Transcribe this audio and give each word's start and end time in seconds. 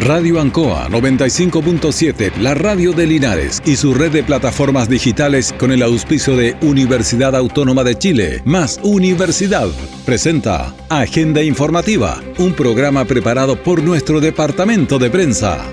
Radio 0.00 0.40
Ancoa 0.40 0.88
95.7, 0.88 2.38
la 2.38 2.54
radio 2.54 2.92
de 2.92 3.06
Linares 3.06 3.60
y 3.66 3.76
su 3.76 3.92
red 3.92 4.10
de 4.10 4.22
plataformas 4.22 4.88
digitales 4.88 5.54
con 5.58 5.72
el 5.72 5.82
auspicio 5.82 6.36
de 6.36 6.56
Universidad 6.62 7.36
Autónoma 7.36 7.84
de 7.84 7.98
Chile, 7.98 8.40
más 8.46 8.80
Universidad, 8.82 9.68
presenta 10.06 10.74
Agenda 10.88 11.42
Informativa, 11.42 12.22
un 12.38 12.54
programa 12.54 13.04
preparado 13.04 13.62
por 13.62 13.82
nuestro 13.82 14.20
departamento 14.20 14.98
de 14.98 15.10
prensa. 15.10 15.66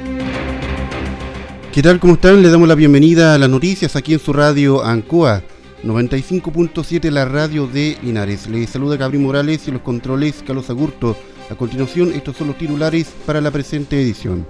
¿Qué 1.71 1.81
tal? 1.81 2.01
¿Cómo 2.01 2.15
están? 2.15 2.41
Le 2.41 2.49
damos 2.49 2.67
la 2.67 2.75
bienvenida 2.75 3.33
a 3.33 3.37
las 3.37 3.49
noticias 3.49 3.95
aquí 3.95 4.11
en 4.11 4.19
su 4.19 4.33
radio 4.33 4.83
Ancoa 4.83 5.41
95.7, 5.85 7.11
la 7.11 7.23
radio 7.23 7.65
de 7.65 7.97
Linares. 8.03 8.47
Les 8.47 8.69
saluda 8.69 8.97
Gabriel 8.97 9.23
Morales 9.23 9.69
y 9.69 9.71
los 9.71 9.81
controles 9.81 10.43
Carlos 10.45 10.69
Agurto. 10.69 11.15
A 11.49 11.55
continuación, 11.55 12.11
estos 12.13 12.35
son 12.35 12.47
los 12.47 12.57
titulares 12.57 13.07
para 13.25 13.39
la 13.39 13.51
presente 13.51 14.01
edición. 14.01 14.45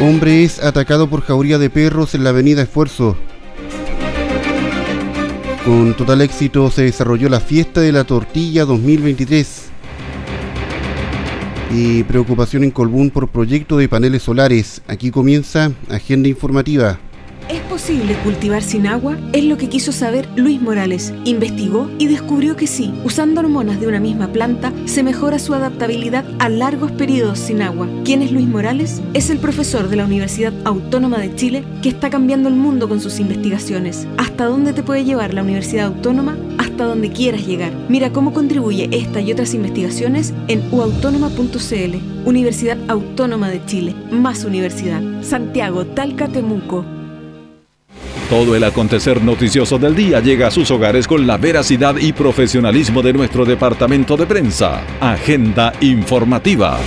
Hombre 0.00 0.44
es 0.44 0.62
atacado 0.64 1.10
por 1.10 1.20
jauría 1.20 1.58
de 1.58 1.68
perros 1.68 2.14
en 2.14 2.24
la 2.24 2.30
avenida 2.30 2.62
Esfuerzo. 2.62 3.16
Con 5.66 5.94
total 5.94 6.22
éxito 6.22 6.70
se 6.70 6.84
desarrolló 6.84 7.28
la 7.28 7.40
fiesta 7.40 7.82
de 7.82 7.92
la 7.92 8.04
tortilla 8.04 8.64
2023. 8.64 9.66
Y 11.72 12.02
preocupación 12.04 12.64
en 12.64 12.70
Colbún 12.70 13.10
por 13.10 13.28
proyecto 13.28 13.76
de 13.76 13.90
paneles 13.90 14.22
solares. 14.22 14.80
Aquí 14.88 15.10
comienza 15.10 15.70
Agenda 15.90 16.30
Informativa. 16.30 16.98
¿Es 17.70 17.82
posible 17.82 18.16
cultivar 18.24 18.64
sin 18.64 18.88
agua? 18.88 19.16
Es 19.32 19.44
lo 19.44 19.56
que 19.56 19.68
quiso 19.68 19.92
saber 19.92 20.28
Luis 20.34 20.60
Morales. 20.60 21.14
Investigó 21.24 21.88
y 21.98 22.08
descubrió 22.08 22.56
que 22.56 22.66
sí, 22.66 22.92
usando 23.04 23.40
hormonas 23.40 23.78
de 23.78 23.86
una 23.86 24.00
misma 24.00 24.26
planta, 24.32 24.72
se 24.86 25.04
mejora 25.04 25.38
su 25.38 25.54
adaptabilidad 25.54 26.24
a 26.40 26.48
largos 26.48 26.90
periodos 26.90 27.38
sin 27.38 27.62
agua. 27.62 27.86
¿Quién 28.04 28.22
es 28.22 28.32
Luis 28.32 28.48
Morales? 28.48 29.00
Es 29.14 29.30
el 29.30 29.38
profesor 29.38 29.88
de 29.88 29.94
la 29.94 30.04
Universidad 30.04 30.52
Autónoma 30.64 31.18
de 31.18 31.32
Chile 31.36 31.62
que 31.80 31.90
está 31.90 32.10
cambiando 32.10 32.48
el 32.48 32.56
mundo 32.56 32.88
con 32.88 33.00
sus 33.00 33.20
investigaciones. 33.20 34.08
¿Hasta 34.18 34.46
dónde 34.46 34.72
te 34.72 34.82
puede 34.82 35.04
llevar 35.04 35.32
la 35.32 35.44
Universidad 35.44 35.86
Autónoma? 35.86 36.36
Hasta 36.58 36.86
donde 36.86 37.12
quieras 37.12 37.46
llegar. 37.46 37.72
Mira 37.88 38.10
cómo 38.10 38.32
contribuye 38.32 38.88
esta 38.90 39.20
y 39.20 39.30
otras 39.30 39.54
investigaciones 39.54 40.34
en 40.48 40.60
uautónoma.cl. 40.74 42.26
Universidad 42.26 42.78
Autónoma 42.88 43.48
de 43.48 43.64
Chile. 43.64 43.94
Más 44.10 44.44
universidad. 44.44 45.00
Santiago, 45.22 45.86
Talca, 45.86 46.26
Temuco. 46.26 46.84
Todo 48.30 48.54
el 48.54 48.62
acontecer 48.62 49.24
noticioso 49.24 49.76
del 49.76 49.96
día 49.96 50.20
llega 50.20 50.46
a 50.46 50.50
sus 50.52 50.70
hogares 50.70 51.08
con 51.08 51.26
la 51.26 51.36
veracidad 51.36 51.96
y 51.96 52.12
profesionalismo 52.12 53.02
de 53.02 53.12
nuestro 53.12 53.44
departamento 53.44 54.16
de 54.16 54.24
prensa. 54.24 54.86
Agenda 55.00 55.72
informativa. 55.80 56.78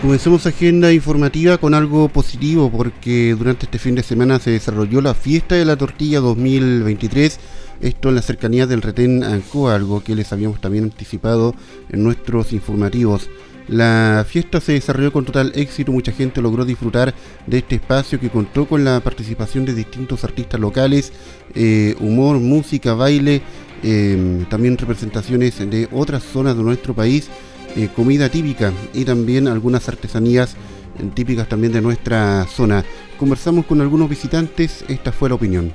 Comencemos 0.00 0.46
agenda 0.46 0.92
informativa 0.92 1.58
con 1.58 1.74
algo 1.74 2.08
positivo 2.08 2.70
porque 2.70 3.34
durante 3.36 3.64
este 3.64 3.80
fin 3.80 3.96
de 3.96 4.04
semana 4.04 4.38
se 4.38 4.52
desarrolló 4.52 5.00
la 5.00 5.14
fiesta 5.14 5.56
de 5.56 5.64
la 5.64 5.76
tortilla 5.76 6.20
2023. 6.20 7.40
Esto 7.80 8.10
en 8.10 8.14
la 8.14 8.22
cercanía 8.22 8.68
del 8.68 8.82
retén 8.82 9.24
Ancoa, 9.24 9.74
algo 9.74 10.00
que 10.00 10.14
les 10.14 10.32
habíamos 10.32 10.60
también 10.60 10.84
anticipado 10.84 11.56
en 11.90 12.04
nuestros 12.04 12.52
informativos. 12.52 13.28
La 13.68 14.24
fiesta 14.26 14.60
se 14.62 14.72
desarrolló 14.72 15.12
con 15.12 15.26
total 15.26 15.52
éxito, 15.54 15.92
mucha 15.92 16.10
gente 16.12 16.40
logró 16.40 16.64
disfrutar 16.64 17.14
de 17.46 17.58
este 17.58 17.74
espacio 17.76 18.18
que 18.18 18.30
contó 18.30 18.66
con 18.66 18.82
la 18.82 19.00
participación 19.00 19.66
de 19.66 19.74
distintos 19.74 20.24
artistas 20.24 20.58
locales, 20.58 21.12
eh, 21.54 21.94
humor, 22.00 22.38
música, 22.38 22.94
baile, 22.94 23.42
em, 23.82 24.46
también 24.46 24.78
representaciones 24.78 25.58
de 25.58 25.86
otras 25.92 26.22
zonas 26.22 26.56
de 26.56 26.62
nuestro 26.62 26.94
país, 26.94 27.28
eh, 27.76 27.90
comida 27.94 28.30
típica 28.30 28.72
y 28.94 29.04
también 29.04 29.46
algunas 29.46 29.86
artesanías 29.86 30.54
eh, 30.98 31.10
típicas 31.14 31.46
también 31.46 31.72
de 31.74 31.82
nuestra 31.82 32.46
zona. 32.46 32.82
Conversamos 33.18 33.66
con 33.66 33.82
algunos 33.82 34.08
visitantes, 34.08 34.82
esta 34.88 35.12
fue 35.12 35.28
la 35.28 35.34
opinión. 35.34 35.74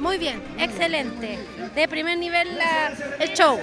Muy 0.00 0.18
bien, 0.18 0.40
excelente. 0.58 1.38
De 1.76 1.86
primer 1.86 2.18
nivel 2.18 2.48
el 3.20 3.28
show. 3.34 3.58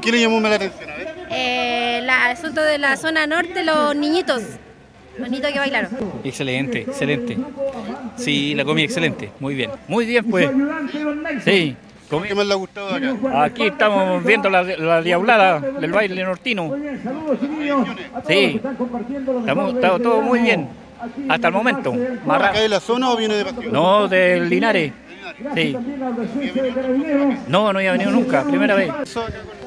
¿Qué 0.00 0.10
le 0.10 0.20
llamó 0.20 0.40
la 0.40 0.54
atención? 0.54 0.93
Eh, 1.30 1.98
el 1.98 2.10
asunto 2.10 2.62
de 2.62 2.78
la 2.78 2.96
zona 2.96 3.26
norte, 3.26 3.64
los 3.64 3.94
niñitos. 3.96 4.42
Los 5.18 5.30
niñitos 5.30 5.52
que 5.52 5.58
bailaron. 5.58 5.90
Excelente, 6.24 6.80
excelente. 6.80 7.38
Sí, 8.16 8.54
la 8.54 8.64
comí 8.64 8.82
excelente. 8.82 9.30
Muy 9.40 9.54
bien. 9.54 9.70
Muy 9.88 10.06
bien, 10.06 10.24
pues. 10.24 10.50
Sí. 11.44 11.76
¿Qué 12.10 12.34
más 12.34 12.46
le 12.46 12.52
ha 12.52 12.56
gustado 12.56 12.94
acá? 12.94 13.44
Aquí 13.44 13.66
estamos 13.66 14.22
viendo 14.24 14.48
la, 14.48 15.02
diablada 15.02 15.60
del 15.60 15.90
baile 15.90 16.22
nortino. 16.22 16.74
Sí. 18.26 18.60
Estamos, 19.40 19.74
está 19.74 19.98
todo 19.98 20.20
muy 20.20 20.40
bien. 20.40 20.68
Hasta 21.28 21.48
el 21.48 21.54
momento. 21.54 21.94
¿Acá 22.28 22.52
de 22.60 22.68
la 22.68 22.80
zona 22.80 23.10
o 23.10 23.16
viene 23.16 23.34
de? 23.34 23.52
No, 23.70 24.08
del 24.08 24.48
Linares. 24.48 24.92
Sí. 25.54 25.76
No, 27.48 27.72
no 27.72 27.78
había 27.78 27.92
venido 27.92 28.10
nunca, 28.10 28.44
primera 28.44 28.74
vez. 28.74 28.92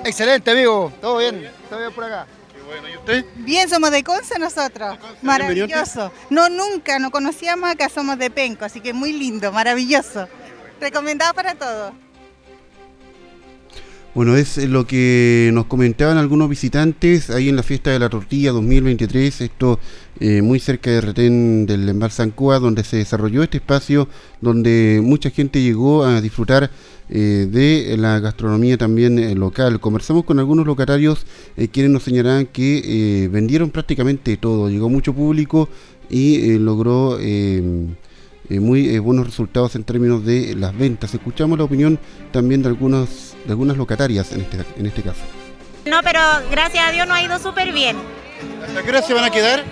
Excelente, 0.08 0.52
amigo. 0.52 0.94
Todo 1.02 1.18
bien, 1.18 1.52
todo 1.70 1.80
bien 1.80 1.92
por 1.92 2.06
acá. 2.06 2.26
Bueno, 2.66 2.88
¿y 2.88 2.96
usted? 2.96 3.26
Bien, 3.36 3.70
somos 3.70 3.92
de 3.92 4.04
Conce 4.06 4.40
nosotros. 4.40 4.98
Maravilloso. 5.22 6.14
No, 6.30 6.48
nunca, 6.48 6.98
no 6.98 7.12
conocíamos 7.12 7.70
acá, 7.70 7.90
somos 7.90 8.18
de 8.18 8.30
Penco, 8.30 8.64
así 8.64 8.80
que 8.80 8.94
muy 8.94 9.12
lindo, 9.12 9.52
maravilloso. 9.52 10.30
Recomendado 10.80 11.34
para 11.34 11.56
todos. 11.56 11.92
Bueno, 14.18 14.36
es 14.36 14.58
lo 14.68 14.88
que 14.88 15.52
nos 15.54 15.66
comentaban 15.66 16.18
algunos 16.18 16.50
visitantes 16.50 17.30
ahí 17.30 17.50
en 17.50 17.56
la 17.56 17.62
fiesta 17.62 17.92
de 17.92 18.00
la 18.00 18.10
tortilla 18.10 18.52
2023, 18.52 19.42
esto 19.42 19.80
eh, 20.20 20.42
muy 20.42 20.60
cerca 20.60 20.90
de 20.90 21.02
Retén 21.02 21.68
del 21.68 21.88
Embalse 21.88 22.24
Ancoa, 22.24 22.58
donde 22.58 22.84
se 22.84 22.98
desarrolló 22.98 23.44
este 23.44 23.58
espacio 23.58 24.08
donde 24.42 25.02
mucha 25.04 25.30
gente 25.30 25.62
llegó 25.62 26.04
a 26.04 26.20
disfrutar 26.20 26.72
eh, 27.12 27.48
de 27.48 27.96
la 27.96 28.20
gastronomía 28.20 28.76
también 28.76 29.20
eh, 29.20 29.36
local. 29.36 29.80
Conversamos 29.80 30.24
con 30.24 30.40
algunos 30.40 30.66
locatarios 30.66 31.28
quienes 31.72 31.92
nos 31.92 32.02
señalaban 32.02 32.48
que 32.48 33.30
vendieron 33.32 33.70
prácticamente 33.70 34.36
todo, 34.38 34.68
llegó 34.68 34.90
mucho 34.90 35.14
público 35.14 35.70
y 36.10 36.58
logró 36.58 37.20
muy 38.50 38.98
buenos 38.98 39.28
resultados 39.28 39.76
en 39.76 39.84
términos 39.84 40.26
de 40.26 40.56
las 40.56 40.76
ventas. 40.76 41.14
Escuchamos 41.14 41.60
la 41.60 41.66
opinión 41.66 42.00
también 42.32 42.64
de 42.64 42.70
algunos 42.70 43.37
de 43.48 43.54
algunas 43.54 43.78
locatarias 43.78 44.32
en 44.34 44.42
este, 44.42 44.58
en 44.78 44.86
este 44.86 45.02
caso. 45.02 45.22
No, 45.86 46.04
pero 46.04 46.20
gracias 46.52 46.86
a 46.86 46.92
Dios 46.92 47.08
no 47.08 47.14
ha 47.14 47.24
ido 47.24 47.40
súper 47.40 47.72
bien. 47.72 47.98
¿Hasta 48.68 48.84
qué 48.84 48.90
hora 48.90 49.02
se 49.02 49.14
van 49.14 49.24
a 49.24 49.30
quedar? 49.30 49.64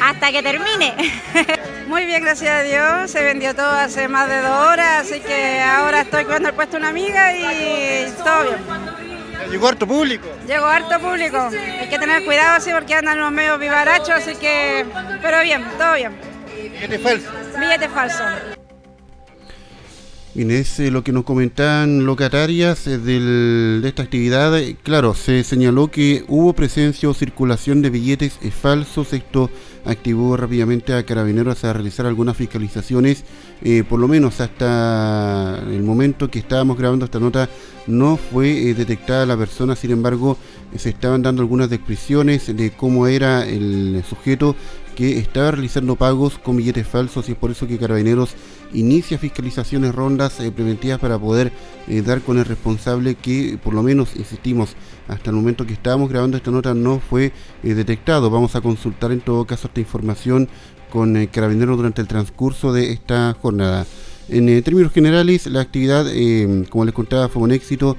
Hasta 0.00 0.32
que 0.32 0.42
termine. 0.42 0.92
Muy 1.86 2.04
bien, 2.04 2.22
gracias 2.22 2.50
a 2.50 2.62
Dios. 2.62 3.10
Se 3.10 3.22
vendió 3.22 3.54
todo 3.54 3.70
hace 3.70 4.08
más 4.08 4.28
de 4.28 4.40
dos 4.40 4.66
horas, 4.68 5.06
así 5.06 5.20
que 5.20 5.60
ahora 5.60 6.00
estoy 6.00 6.24
cuidando 6.24 6.48
el 6.48 6.54
puesto 6.54 6.72
de 6.72 6.78
una 6.78 6.88
amiga 6.88 7.32
y 7.34 8.10
todo 8.24 8.42
bien. 8.42 9.50
¿Llegó 9.50 9.68
harto 9.68 9.86
público? 9.86 10.26
Llegó 10.46 10.66
harto 10.66 10.98
público. 10.98 11.48
Hay 11.80 11.88
que 11.88 11.98
tener 11.98 12.24
cuidado 12.24 12.56
así 12.56 12.70
porque 12.72 12.94
andan 12.94 13.20
los 13.20 13.30
medios 13.30 13.58
vivarachos, 13.58 14.10
así 14.10 14.34
que... 14.34 14.84
Pero 15.20 15.42
bien, 15.42 15.64
todo 15.78 15.94
bien. 15.94 16.12
¿Billete 16.56 16.98
falso? 16.98 17.28
Billete 17.58 17.88
falso. 17.88 18.24
Bien, 20.34 20.50
es 20.50 20.80
eh, 20.80 20.90
lo 20.90 21.04
que 21.04 21.12
nos 21.12 21.24
comentaban 21.24 22.06
locatarias 22.06 22.86
eh, 22.86 22.96
de 22.96 23.86
esta 23.86 24.02
actividad. 24.02 24.58
Claro, 24.82 25.12
se 25.12 25.44
señaló 25.44 25.90
que 25.90 26.24
hubo 26.26 26.54
presencia 26.54 27.10
o 27.10 27.12
circulación 27.12 27.82
de 27.82 27.90
billetes 27.90 28.38
eh, 28.40 28.50
falsos. 28.50 29.12
Esto 29.12 29.50
activó 29.84 30.38
rápidamente 30.38 30.94
a 30.94 31.02
carabineros 31.02 31.64
a 31.64 31.74
realizar 31.74 32.06
algunas 32.06 32.34
fiscalizaciones. 32.38 33.24
Por 33.88 34.00
lo 34.00 34.08
menos 34.08 34.40
hasta 34.40 35.62
el 35.70 35.82
momento 35.82 36.28
que 36.28 36.40
estábamos 36.40 36.76
grabando 36.76 37.04
esta 37.04 37.20
nota 37.20 37.48
no 37.86 38.16
fue 38.16 38.74
detectada 38.74 39.24
la 39.24 39.36
persona. 39.36 39.76
Sin 39.76 39.92
embargo, 39.92 40.36
se 40.76 40.90
estaban 40.90 41.22
dando 41.22 41.42
algunas 41.42 41.70
descripciones 41.70 42.56
de 42.56 42.70
cómo 42.72 43.06
era 43.06 43.46
el 43.46 44.02
sujeto 44.08 44.56
que 44.94 45.18
estaba 45.18 45.52
realizando 45.52 45.96
pagos 45.96 46.38
con 46.38 46.56
billetes 46.56 46.86
falsos 46.86 47.28
y 47.28 47.32
es 47.32 47.38
por 47.38 47.50
eso 47.50 47.66
que 47.66 47.78
Carabineros 47.78 48.34
inicia 48.72 49.18
fiscalizaciones 49.18 49.94
rondas 49.94 50.38
eh, 50.40 50.50
preventivas 50.50 50.98
para 50.98 51.18
poder 51.18 51.52
eh, 51.88 52.02
dar 52.02 52.20
con 52.22 52.38
el 52.38 52.44
responsable 52.44 53.14
que 53.14 53.58
por 53.62 53.74
lo 53.74 53.82
menos, 53.82 54.16
insistimos, 54.16 54.76
hasta 55.08 55.30
el 55.30 55.36
momento 55.36 55.66
que 55.66 55.72
estábamos 55.72 56.08
grabando 56.08 56.36
esta 56.36 56.50
nota 56.50 56.74
no 56.74 57.00
fue 57.00 57.32
eh, 57.62 57.74
detectado. 57.74 58.30
Vamos 58.30 58.54
a 58.54 58.60
consultar 58.60 59.12
en 59.12 59.20
todo 59.20 59.44
caso 59.46 59.68
esta 59.68 59.80
información 59.80 60.48
con 60.92 61.26
Carabineros 61.26 61.78
durante 61.78 62.02
el 62.02 62.08
transcurso 62.08 62.72
de 62.72 62.92
esta 62.92 63.34
jornada. 63.40 63.86
En 64.28 64.62
términos 64.62 64.92
generales, 64.92 65.46
la 65.46 65.62
actividad, 65.62 66.06
como 66.68 66.84
les 66.84 66.94
contaba, 66.94 67.28
fue 67.28 67.42
un 67.42 67.52
éxito. 67.52 67.96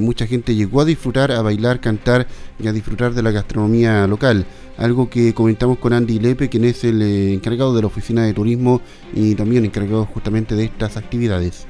mucha 0.00 0.26
gente 0.26 0.54
llegó 0.54 0.80
a 0.80 0.84
disfrutar, 0.84 1.32
a 1.32 1.42
bailar, 1.42 1.80
cantar 1.80 2.26
y 2.58 2.66
a 2.68 2.72
disfrutar 2.72 3.14
de 3.14 3.22
la 3.22 3.30
gastronomía 3.30 4.06
local 4.06 4.46
algo 4.80 5.10
que 5.10 5.34
comentamos 5.34 5.78
con 5.78 5.92
Andy 5.92 6.18
Lepe, 6.18 6.48
quien 6.48 6.64
es 6.64 6.84
el 6.84 7.02
eh, 7.02 7.34
encargado 7.34 7.74
de 7.74 7.82
la 7.82 7.86
oficina 7.86 8.24
de 8.24 8.32
turismo 8.32 8.80
y 9.14 9.34
también 9.34 9.64
encargado 9.64 10.06
justamente 10.06 10.56
de 10.56 10.64
estas 10.64 10.96
actividades. 10.96 11.66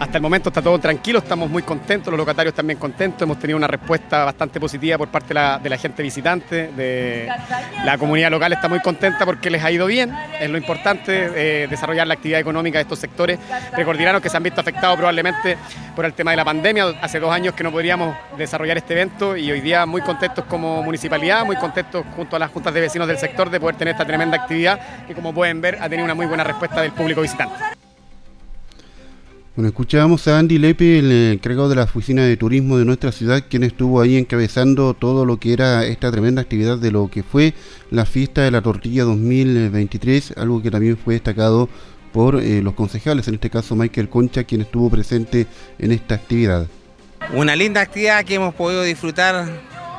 Hasta 0.00 0.16
el 0.16 0.22
momento 0.22 0.48
está 0.48 0.62
todo 0.62 0.78
tranquilo, 0.78 1.18
estamos 1.18 1.50
muy 1.50 1.62
contentos, 1.62 2.10
los 2.10 2.16
locatarios 2.16 2.54
también 2.54 2.78
contentos, 2.78 3.20
hemos 3.20 3.38
tenido 3.38 3.58
una 3.58 3.66
respuesta 3.66 4.24
bastante 4.24 4.58
positiva 4.58 4.96
por 4.96 5.08
parte 5.08 5.28
de 5.28 5.68
la, 5.68 5.76
gente 5.76 6.02
visitante, 6.02 6.68
de 6.68 7.28
la 7.84 7.98
comunidad 7.98 8.30
local 8.30 8.50
está 8.54 8.66
muy 8.66 8.80
contenta 8.80 9.26
porque 9.26 9.50
les 9.50 9.62
ha 9.62 9.70
ido 9.70 9.86
bien, 9.86 10.10
es 10.40 10.48
lo 10.48 10.56
importante, 10.56 11.30
eh, 11.34 11.66
desarrollar 11.68 12.06
la 12.06 12.14
actividad 12.14 12.40
económica 12.40 12.78
de 12.78 12.82
estos 12.82 12.98
sectores. 12.98 13.38
Precordilleranos 13.74 14.22
que 14.22 14.30
se 14.30 14.38
han 14.38 14.42
visto 14.42 14.62
afectados 14.62 14.96
probablemente 14.96 15.58
por 15.94 16.06
el 16.06 16.14
tema 16.14 16.30
de 16.30 16.38
la 16.38 16.46
pandemia, 16.46 16.86
hace 17.02 17.20
dos 17.20 17.30
años 17.30 17.52
que 17.52 17.62
no 17.62 17.70
podríamos 17.70 18.16
desarrollar 18.38 18.78
este 18.78 18.94
evento 18.94 19.36
y 19.36 19.52
hoy 19.52 19.60
día 19.60 19.84
muy 19.84 20.00
contentos 20.00 20.46
como 20.46 20.82
municipalidad, 20.82 21.44
muy 21.44 21.56
contentos 21.56 22.06
junto 22.16 22.36
a 22.36 22.38
las 22.38 22.50
juntas 22.50 22.72
de 22.72 22.80
vecinos 22.80 23.06
del 23.06 23.18
sector 23.18 23.50
de 23.50 23.60
poder 23.60 23.76
tener 23.76 23.92
esta 23.92 24.06
tremenda 24.06 24.38
actividad 24.38 24.80
que 25.06 25.14
como 25.14 25.34
pueden 25.34 25.60
ver 25.60 25.76
ha 25.78 25.90
tenido 25.90 26.06
una 26.06 26.14
muy 26.14 26.24
buena 26.24 26.42
respuesta 26.42 26.80
del 26.80 26.92
público 26.92 27.20
visitante. 27.20 27.79
Bueno, 29.56 29.68
escuchábamos 29.68 30.28
a 30.28 30.38
Andy 30.38 30.58
Lepe, 30.58 31.00
el 31.00 31.10
encargado 31.32 31.68
de 31.68 31.74
la 31.74 31.82
oficina 31.82 32.22
de 32.22 32.36
turismo 32.36 32.78
de 32.78 32.84
nuestra 32.84 33.10
ciudad, 33.10 33.42
quien 33.50 33.64
estuvo 33.64 34.00
ahí 34.00 34.16
encabezando 34.16 34.94
todo 34.94 35.26
lo 35.26 35.38
que 35.38 35.52
era 35.52 35.84
esta 35.84 36.08
tremenda 36.12 36.40
actividad 36.40 36.78
de 36.78 36.92
lo 36.92 37.08
que 37.08 37.24
fue 37.24 37.54
la 37.90 38.06
fiesta 38.06 38.42
de 38.42 38.52
la 38.52 38.62
tortilla 38.62 39.02
2023, 39.02 40.34
algo 40.36 40.62
que 40.62 40.70
también 40.70 40.96
fue 40.96 41.14
destacado 41.14 41.68
por 42.12 42.40
eh, 42.40 42.62
los 42.62 42.74
concejales, 42.74 43.26
en 43.26 43.34
este 43.34 43.50
caso 43.50 43.74
Michael 43.74 44.08
Concha, 44.08 44.44
quien 44.44 44.60
estuvo 44.60 44.88
presente 44.88 45.48
en 45.80 45.90
esta 45.90 46.14
actividad. 46.14 46.68
Una 47.34 47.56
linda 47.56 47.80
actividad 47.80 48.24
que 48.24 48.36
hemos 48.36 48.54
podido 48.54 48.84
disfrutar 48.84 49.46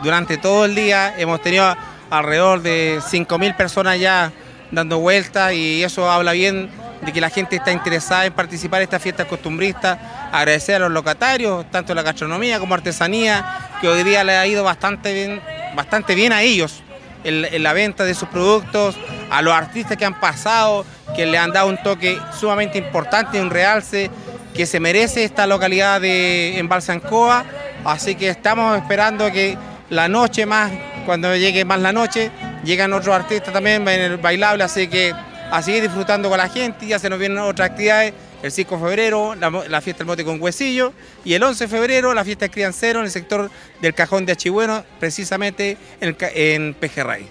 durante 0.01 0.37
todo 0.37 0.63
el 0.63 0.75
día, 0.75 1.13
hemos 1.19 1.41
tenido 1.41 1.75
alrededor 2.09 2.61
de 2.61 2.99
5.000 3.01 3.57
personas 3.57 3.99
ya 3.99 4.31
dando 4.71 4.99
vueltas 4.99 5.53
y 5.53 5.83
eso 5.83 6.09
habla 6.09 6.31
bien 6.31 6.69
de 7.01 7.11
que 7.11 7.21
la 7.21 7.29
gente 7.29 7.55
está 7.55 7.71
interesada 7.71 8.25
en 8.25 8.33
participar 8.33 8.81
en 8.81 8.83
estas 8.83 9.01
fiestas 9.01 9.27
costumbristas, 9.27 9.97
agradecer 10.31 10.75
a 10.75 10.79
los 10.79 10.91
locatarios, 10.91 11.69
tanto 11.71 11.93
la 11.93 12.03
gastronomía 12.03 12.59
como 12.59 12.73
artesanía, 12.73 13.69
que 13.81 13.87
hoy 13.87 14.03
día 14.03 14.23
le 14.23 14.37
ha 14.37 14.45
ido 14.45 14.63
bastante 14.63 15.13
bien, 15.13 15.41
bastante 15.75 16.15
bien 16.15 16.31
a 16.33 16.41
ellos 16.41 16.83
en, 17.23 17.63
la 17.63 17.73
venta 17.73 18.03
de 18.03 18.13
sus 18.13 18.29
productos, 18.29 18.95
a 19.29 19.41
los 19.41 19.53
artistas 19.53 19.97
que 19.97 20.05
han 20.05 20.19
pasado, 20.19 20.85
que 21.15 21.25
le 21.25 21.37
han 21.37 21.51
dado 21.51 21.67
un 21.67 21.81
toque 21.81 22.19
sumamente 22.39 22.77
importante, 22.77 23.41
un 23.41 23.49
realce 23.49 24.09
que 24.53 24.65
se 24.65 24.79
merece 24.79 25.23
esta 25.23 25.47
localidad 25.47 26.01
de 26.01 26.57
en 26.57 26.67
Balsancoa, 26.67 27.45
así 27.85 28.15
que 28.15 28.29
estamos 28.29 28.77
esperando 28.77 29.31
que 29.31 29.57
la 29.89 30.07
noche 30.07 30.45
más, 30.45 30.71
cuando 31.05 31.35
llegue 31.35 31.65
más 31.65 31.79
la 31.79 31.91
noche, 31.91 32.31
llegan 32.63 32.93
otros 32.93 33.15
artistas 33.15 33.53
también 33.53 33.87
en 33.87 34.01
el 34.01 34.17
bailable, 34.17 34.63
así 34.63 34.87
que 34.87 35.13
a 35.51 35.61
seguir 35.61 35.83
disfrutando 35.83 36.29
con 36.29 36.37
la 36.37 36.49
gente, 36.49 36.87
ya 36.87 36.97
se 36.97 37.09
nos 37.09 37.19
vienen 37.19 37.37
otras 37.39 37.71
actividades, 37.71 38.13
el 38.41 38.51
5 38.51 38.75
de 38.75 38.81
febrero 38.81 39.35
la, 39.35 39.81
fiesta 39.81 39.99
del 39.99 40.07
mote 40.07 40.25
con 40.25 40.41
huesillo 40.41 40.93
y 41.23 41.33
el 41.33 41.43
11 41.43 41.65
de 41.65 41.67
febrero 41.67 42.13
la 42.13 42.23
fiesta 42.23 42.45
de 42.45 42.51
criancero 42.51 42.99
en 42.99 43.05
el 43.05 43.11
sector 43.11 43.51
del 43.81 43.93
cajón 43.93 44.25
de 44.25 44.31
Achibueno, 44.31 44.83
precisamente 44.99 45.77
en, 45.99 46.15
en 46.33 46.73
Pejerrey. 46.73 47.27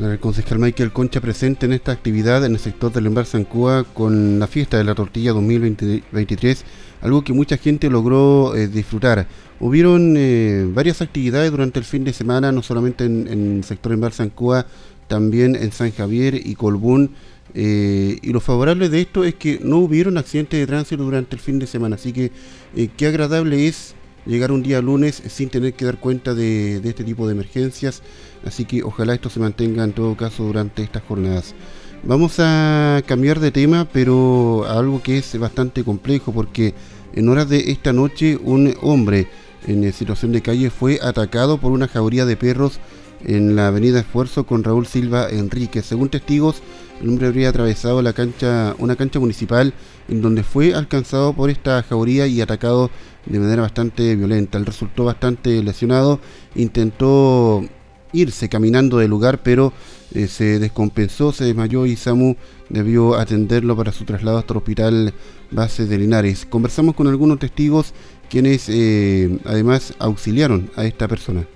El 0.00 0.18
concejal 0.18 0.58
Michael 0.58 0.92
Concha 0.92 1.22
presente 1.22 1.64
en 1.64 1.72
esta 1.72 1.90
actividad 1.90 2.44
en 2.44 2.52
el 2.52 2.58
sector 2.58 2.92
del 2.92 3.06
Embar 3.06 3.26
Cuba 3.48 3.84
con 3.84 4.38
la 4.38 4.46
fiesta 4.46 4.76
de 4.76 4.84
la 4.84 4.94
tortilla 4.94 5.32
2023, 5.32 6.64
algo 7.00 7.24
que 7.24 7.32
mucha 7.32 7.56
gente 7.56 7.88
logró 7.88 8.54
eh, 8.54 8.68
disfrutar. 8.68 9.26
Hubieron 9.58 10.14
eh, 10.18 10.66
varias 10.68 11.00
actividades 11.00 11.50
durante 11.50 11.78
el 11.78 11.86
fin 11.86 12.04
de 12.04 12.12
semana, 12.12 12.52
no 12.52 12.62
solamente 12.62 13.06
en, 13.06 13.56
el 13.56 13.64
sector 13.64 13.92
Embar 13.92 14.12
Cuba, 14.34 14.66
también 15.08 15.56
en 15.56 15.72
San 15.72 15.92
Javier 15.92 16.34
y 16.34 16.54
Colbún. 16.54 17.12
Eh, 17.54 18.18
y 18.22 18.32
lo 18.32 18.40
favorable 18.40 18.88
de 18.88 19.00
esto 19.00 19.24
es 19.24 19.34
que 19.34 19.60
no 19.62 19.78
hubieron 19.78 20.18
accidentes 20.18 20.60
de 20.60 20.66
tránsito 20.66 21.02
durante 21.02 21.36
el 21.36 21.40
fin 21.40 21.58
de 21.58 21.66
semana, 21.66 21.96
así 21.96 22.12
que 22.12 22.30
eh, 22.74 22.88
qué 22.96 23.06
agradable 23.06 23.66
es 23.66 23.94
llegar 24.26 24.52
un 24.52 24.62
día 24.62 24.82
lunes 24.82 25.22
sin 25.28 25.48
tener 25.48 25.72
que 25.74 25.84
dar 25.84 25.98
cuenta 25.98 26.34
de, 26.34 26.76
este 26.84 27.04
tipo 27.04 27.26
de 27.26 27.32
emergencias, 27.32 28.02
así 28.44 28.64
que 28.64 28.82
ojalá 28.82 29.14
esto 29.14 29.30
se 29.30 29.40
mantenga 29.40 29.84
en 29.84 29.92
todo 29.92 30.16
caso 30.16 30.44
durante 30.44 30.82
estas 30.82 31.02
jornadas. 31.04 31.54
Vamos 32.02 32.34
a 32.38 33.02
cambiar 33.06 33.40
de 33.40 33.52
tema, 33.52 33.88
pero 33.90 34.64
a 34.66 34.78
algo 34.78 35.02
que 35.02 35.18
es 35.18 35.38
bastante 35.38 35.82
complejo, 35.82 36.32
porque 36.32 36.74
en 37.14 37.28
horas 37.28 37.48
de 37.48 37.70
esta 37.70 37.92
noche 37.92 38.38
un 38.42 38.74
hombre 38.82 39.28
en 39.66 39.90
situación 39.92 40.32
de 40.32 40.42
calle 40.42 40.70
fue 40.70 40.98
atacado 41.02 41.58
por 41.58 41.72
una 41.72 41.88
jauría 41.88 42.26
de 42.26 42.36
perros 42.36 42.80
en 43.24 43.56
la 43.56 43.68
avenida 43.68 44.00
Esfuerzo 44.00 44.46
con 44.46 44.64
Raúl 44.64 44.86
Silva 44.86 45.28
Enrique. 45.30 45.82
Según 45.82 46.08
testigos, 46.08 46.62
el 47.00 47.08
hombre 47.08 47.26
habría 47.26 47.48
atravesado 47.48 48.00
la 48.02 48.12
cancha, 48.12 48.74
una 48.78 48.96
cancha 48.96 49.20
municipal 49.20 49.74
en 50.08 50.22
donde 50.22 50.42
fue 50.42 50.74
alcanzado 50.74 51.32
por 51.32 51.50
esta 51.50 51.82
jauría 51.82 52.26
y 52.26 52.40
atacado 52.40 52.90
de 53.26 53.38
manera 53.38 53.62
bastante 53.62 54.16
violenta. 54.16 54.58
Él 54.58 54.66
resultó 54.66 55.04
bastante 55.04 55.62
lesionado, 55.62 56.20
intentó 56.54 57.64
irse 58.12 58.48
caminando 58.48 58.98
del 58.98 59.10
lugar, 59.10 59.42
pero 59.42 59.72
eh, 60.14 60.26
se 60.28 60.58
descompensó, 60.58 61.32
se 61.32 61.44
desmayó 61.44 61.86
y 61.86 61.96
SAMU 61.96 62.36
debió 62.68 63.16
atenderlo 63.16 63.76
para 63.76 63.92
su 63.92 64.04
traslado 64.04 64.38
hasta 64.38 64.54
el 64.54 64.58
hospital 64.58 65.14
base 65.50 65.86
de 65.86 65.98
Linares. 65.98 66.46
Conversamos 66.46 66.94
con 66.94 67.08
algunos 67.08 67.38
testigos 67.38 67.92
quienes 68.30 68.68
eh, 68.68 69.38
además 69.44 69.94
auxiliaron 69.98 70.70
a 70.76 70.84
esta 70.84 71.08
persona. 71.08 71.46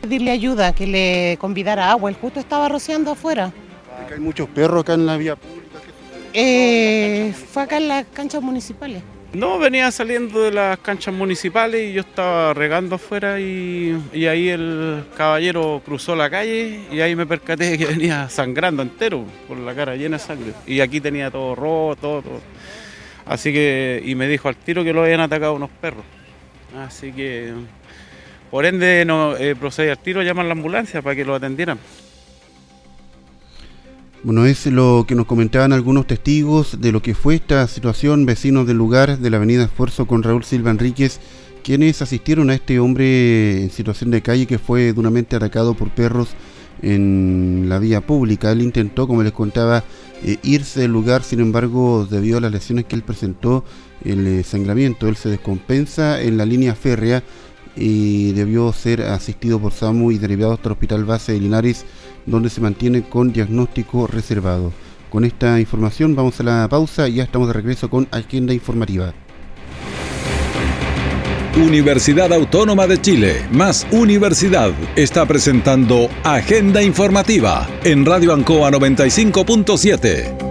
Pedirle 0.00 0.30
ayuda, 0.30 0.74
que 0.74 0.86
le 0.86 1.36
convidara 1.38 1.90
agua. 1.90 2.10
El 2.10 2.16
justo 2.16 2.40
estaba 2.40 2.68
rociando 2.68 3.12
afuera. 3.12 3.52
¿Hay 4.12 4.20
muchos 4.20 4.48
perros 4.48 4.82
acá 4.82 4.94
en 4.94 5.06
la 5.06 5.16
vía 5.16 5.36
pública? 5.36 5.60
Eh, 6.32 7.34
fue 7.52 7.62
acá 7.62 7.76
en 7.76 7.88
las 7.88 8.06
canchas 8.06 8.42
municipales. 8.42 9.02
No, 9.32 9.60
venía 9.60 9.88
saliendo 9.92 10.42
de 10.42 10.50
las 10.50 10.78
canchas 10.78 11.14
municipales 11.14 11.88
y 11.88 11.92
yo 11.92 12.00
estaba 12.00 12.52
regando 12.52 12.96
afuera 12.96 13.38
y, 13.38 13.96
ahí 14.28 14.48
el 14.48 15.04
caballero 15.16 15.80
cruzó 15.84 16.16
la 16.16 16.28
calle 16.28 16.80
y 16.90 17.00
ahí 17.00 17.14
me 17.14 17.26
percaté 17.26 17.78
que 17.78 17.86
venía 17.86 18.28
sangrando 18.28 18.82
entero, 18.82 19.24
por 19.46 19.56
la 19.56 19.72
cara 19.72 19.94
llena 19.94 20.16
de 20.16 20.22
sangre. 20.22 20.52
Y 20.66 20.80
aquí 20.80 21.00
tenía 21.00 21.30
todo 21.30 21.54
roto, 21.54 22.00
todo, 22.00 22.22
todo. 22.22 22.40
Así 23.24 23.52
que, 23.52 24.02
y 24.04 24.16
me 24.16 24.26
dijo 24.26 24.48
al 24.48 24.56
tiro 24.56 24.82
que 24.82 24.92
lo 24.92 25.04
habían 25.04 25.20
atacado 25.20 25.54
unos 25.54 25.70
perros. 25.70 26.04
Así 26.76 27.12
que 27.12 27.52
por 28.50 28.66
ende, 28.66 29.04
no, 29.04 29.36
eh, 29.36 29.54
procede 29.54 29.90
al 29.90 29.98
tiro 29.98 30.20
a 30.20 30.24
llamar 30.24 30.46
a 30.46 30.48
la 30.48 30.54
ambulancia 30.54 31.02
para 31.02 31.14
que 31.14 31.24
lo 31.24 31.34
atendieran. 31.34 31.78
Bueno, 34.22 34.44
es 34.44 34.66
lo 34.66 35.06
que 35.08 35.14
nos 35.14 35.24
comentaban 35.24 35.72
algunos 35.72 36.06
testigos 36.06 36.80
de 36.82 36.92
lo 36.92 37.00
que 37.00 37.14
fue 37.14 37.36
esta 37.36 37.66
situación, 37.66 38.26
vecinos 38.26 38.66
del 38.66 38.76
lugar 38.76 39.18
de 39.18 39.30
la 39.30 39.38
avenida 39.38 39.64
Esfuerzo 39.64 40.06
con 40.06 40.22
Raúl 40.22 40.44
Silva 40.44 40.70
Enríquez, 40.70 41.20
quienes 41.62 42.02
asistieron 42.02 42.50
a 42.50 42.54
este 42.54 42.80
hombre 42.80 43.62
en 43.62 43.70
situación 43.70 44.10
de 44.10 44.20
calle 44.20 44.46
que 44.46 44.58
fue 44.58 44.92
duramente 44.92 45.36
atacado 45.36 45.72
por 45.72 45.88
perros 45.90 46.34
en 46.82 47.66
la 47.68 47.78
vía 47.78 48.02
pública. 48.02 48.52
Él 48.52 48.60
intentó, 48.60 49.06
como 49.06 49.22
les 49.22 49.32
contaba, 49.32 49.84
eh, 50.22 50.36
irse 50.42 50.80
del 50.80 50.92
lugar, 50.92 51.22
sin 51.22 51.40
embargo, 51.40 52.06
debido 52.10 52.38
a 52.38 52.40
las 52.42 52.52
lesiones 52.52 52.84
que 52.84 52.96
él 52.96 53.02
presentó, 53.02 53.64
el 54.04 54.26
eh, 54.26 54.42
sangramiento, 54.42 55.08
él 55.08 55.16
se 55.16 55.28
descompensa 55.28 56.20
en 56.20 56.36
la 56.36 56.46
línea 56.46 56.74
férrea 56.74 57.22
y 57.76 58.32
debió 58.32 58.72
ser 58.72 59.02
asistido 59.02 59.58
por 59.58 59.72
SAMU 59.72 60.12
y 60.12 60.18
derivado 60.18 60.52
hasta 60.52 60.68
el 60.68 60.72
Hospital 60.72 61.04
Base 61.04 61.32
de 61.32 61.40
Linares, 61.40 61.84
donde 62.26 62.50
se 62.50 62.60
mantiene 62.60 63.02
con 63.02 63.32
diagnóstico 63.32 64.06
reservado. 64.06 64.72
Con 65.10 65.24
esta 65.24 65.58
información 65.58 66.14
vamos 66.14 66.38
a 66.40 66.44
la 66.44 66.68
pausa 66.68 67.08
y 67.08 67.14
ya 67.14 67.24
estamos 67.24 67.48
de 67.48 67.54
regreso 67.54 67.90
con 67.90 68.06
Agenda 68.10 68.54
Informativa. 68.54 69.12
Universidad 71.56 72.32
Autónoma 72.32 72.86
de 72.86 73.00
Chile, 73.00 73.46
más 73.50 73.86
Universidad, 73.90 74.72
está 74.94 75.26
presentando 75.26 76.08
Agenda 76.22 76.80
Informativa 76.82 77.68
en 77.82 78.06
Radio 78.06 78.32
Ancoa 78.32 78.70
95.7. 78.70 80.49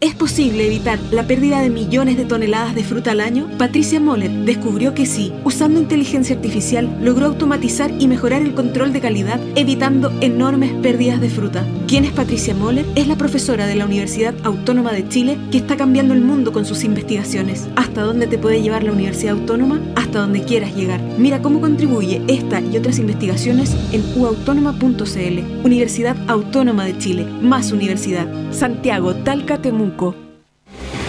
¿Es 0.00 0.14
posible 0.14 0.64
evitar 0.64 1.00
la 1.10 1.26
pérdida 1.26 1.60
de 1.60 1.70
millones 1.70 2.16
de 2.16 2.24
toneladas 2.24 2.76
de 2.76 2.84
fruta 2.84 3.10
al 3.10 3.20
año? 3.20 3.50
Patricia 3.58 3.98
Moller 3.98 4.30
descubrió 4.30 4.94
que 4.94 5.06
sí, 5.06 5.32
usando 5.42 5.80
inteligencia 5.80 6.36
artificial, 6.36 6.96
logró 7.02 7.26
automatizar 7.26 7.90
y 7.98 8.06
mejorar 8.06 8.42
el 8.42 8.54
control 8.54 8.92
de 8.92 9.00
calidad, 9.00 9.40
evitando 9.56 10.12
enormes 10.20 10.72
pérdidas 10.74 11.20
de 11.20 11.30
fruta. 11.30 11.66
¿Quién 11.88 12.04
es 12.04 12.12
Patricia 12.12 12.54
Moller? 12.54 12.86
Es 12.94 13.08
la 13.08 13.16
profesora 13.16 13.66
de 13.66 13.74
la 13.74 13.86
Universidad 13.86 14.36
Autónoma 14.44 14.92
de 14.92 15.08
Chile 15.08 15.36
que 15.50 15.58
está 15.58 15.76
cambiando 15.76 16.14
el 16.14 16.20
mundo 16.20 16.52
con 16.52 16.64
sus 16.64 16.84
investigaciones. 16.84 17.66
¿Hasta 17.74 18.02
dónde 18.02 18.28
te 18.28 18.38
puede 18.38 18.62
llevar 18.62 18.84
la 18.84 18.92
Universidad 18.92 19.36
Autónoma? 19.36 19.80
Hasta 19.96 20.20
donde 20.20 20.44
quieras 20.44 20.76
llegar. 20.76 21.00
Mira 21.18 21.42
cómo 21.42 21.60
contribuye 21.60 22.22
esta 22.28 22.60
y 22.60 22.76
otras 22.76 23.00
investigaciones 23.00 23.74
en 23.90 24.04
uautónoma.cl. 24.16 25.64
Universidad 25.64 26.16
Autónoma 26.28 26.84
de 26.84 26.96
Chile. 26.98 27.26
Más 27.42 27.72
universidad. 27.72 28.28
Santiago, 28.52 29.14
Talca, 29.16 29.60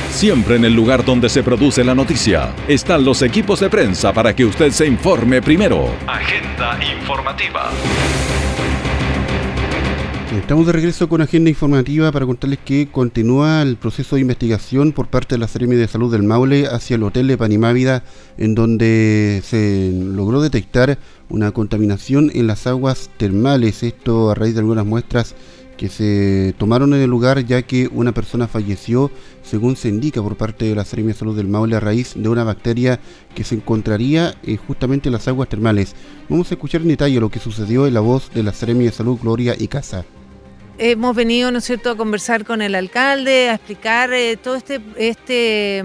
Siempre 0.10 0.56
en 0.56 0.66
el 0.66 0.74
lugar 0.74 1.06
donde 1.06 1.30
se 1.30 1.44
produce 1.44 1.84
la 1.84 1.96
noticia 1.96 2.54
están 2.68 3.06
los 3.06 3.22
equipos 3.22 3.60
de 3.60 3.70
prensa 3.70 4.12
para 4.12 4.36
que 4.36 4.46
usted 4.46 4.72
se 4.72 4.86
informe 4.86 5.42
primero. 5.42 5.90
Agenda 6.08 6.78
informativa. 6.98 7.72
Estamos 10.36 10.68
de 10.68 10.74
regreso 10.74 11.10
con 11.10 11.22
agenda 11.22 11.50
informativa 11.50 12.12
para 12.12 12.26
contarles 12.26 12.60
que 12.64 12.90
continúa 12.92 13.62
el 13.62 13.78
proceso 13.78 14.16
de 14.16 14.22
investigación 14.22 14.92
por 14.92 15.08
parte 15.08 15.36
de 15.36 15.40
la 15.40 15.48
Seremi 15.48 15.76
de 15.76 15.88
Salud 15.88 16.12
del 16.12 16.24
Maule 16.24 16.68
hacia 16.68 16.96
el 16.96 17.04
hotel 17.04 17.28
de 17.28 17.38
Panimávida, 17.38 18.04
en 18.38 18.56
donde 18.56 19.42
se 19.44 19.92
logró 19.94 20.42
detectar 20.42 21.00
una 21.30 21.52
contaminación 21.52 22.32
en 22.34 22.48
las 22.48 22.68
aguas 22.68 23.10
termales. 23.18 23.84
Esto 23.84 24.32
a 24.32 24.36
raíz 24.36 24.54
de 24.54 24.60
algunas 24.60 24.86
muestras 24.86 25.36
que 25.80 25.88
se 25.88 26.54
tomaron 26.58 26.94
en 26.94 27.00
el 27.00 27.10
lugar, 27.10 27.46
ya 27.46 27.62
que 27.62 27.88
una 27.94 28.12
persona 28.12 28.50
falleció, 28.50 29.10
según 29.44 29.78
se 29.78 29.88
indica 29.88 30.22
por 30.22 30.36
parte 30.36 30.66
de 30.66 30.76
la 30.76 30.84
Seremi 30.84 31.14
de 31.14 31.18
Salud 31.18 31.38
del 31.38 31.48
Maule, 31.48 31.78
a 31.78 31.80
raíz 31.80 32.16
de 32.18 32.28
una 32.28 32.44
bacteria 32.44 33.00
que 33.34 33.46
se 33.46 33.56
encontraría 33.56 34.36
eh, 34.44 34.58
justamente 34.58 35.08
en 35.08 35.14
las 35.14 35.30
aguas 35.30 35.48
termales. 35.48 35.96
Vamos 36.28 36.52
a 36.52 36.56
escuchar 36.56 36.82
en 36.82 36.90
detalle 36.90 37.22
lo 37.22 37.30
que 37.30 37.40
sucedió 37.40 37.88
en 37.88 37.94
la 37.94 38.02
voz 38.02 38.30
de 38.34 38.44
la 38.44 38.52
Seremi 38.52 38.84
de 38.84 38.92
Salud 38.92 39.18
Gloria 39.22 39.56
y 39.58 39.70
Casa 39.70 40.04
hemos 40.82 41.14
venido, 41.14 41.52
¿no 41.52 41.60
es 41.60 41.66
cierto?, 41.66 41.92
a 41.92 41.98
conversar 41.98 42.46
con 42.46 42.62
el 42.62 42.74
alcalde, 42.74 43.50
a 43.50 43.56
explicar 43.56 44.14
eh, 44.14 44.38
todo 44.38 44.56
este, 44.56 44.80
este 44.98 45.84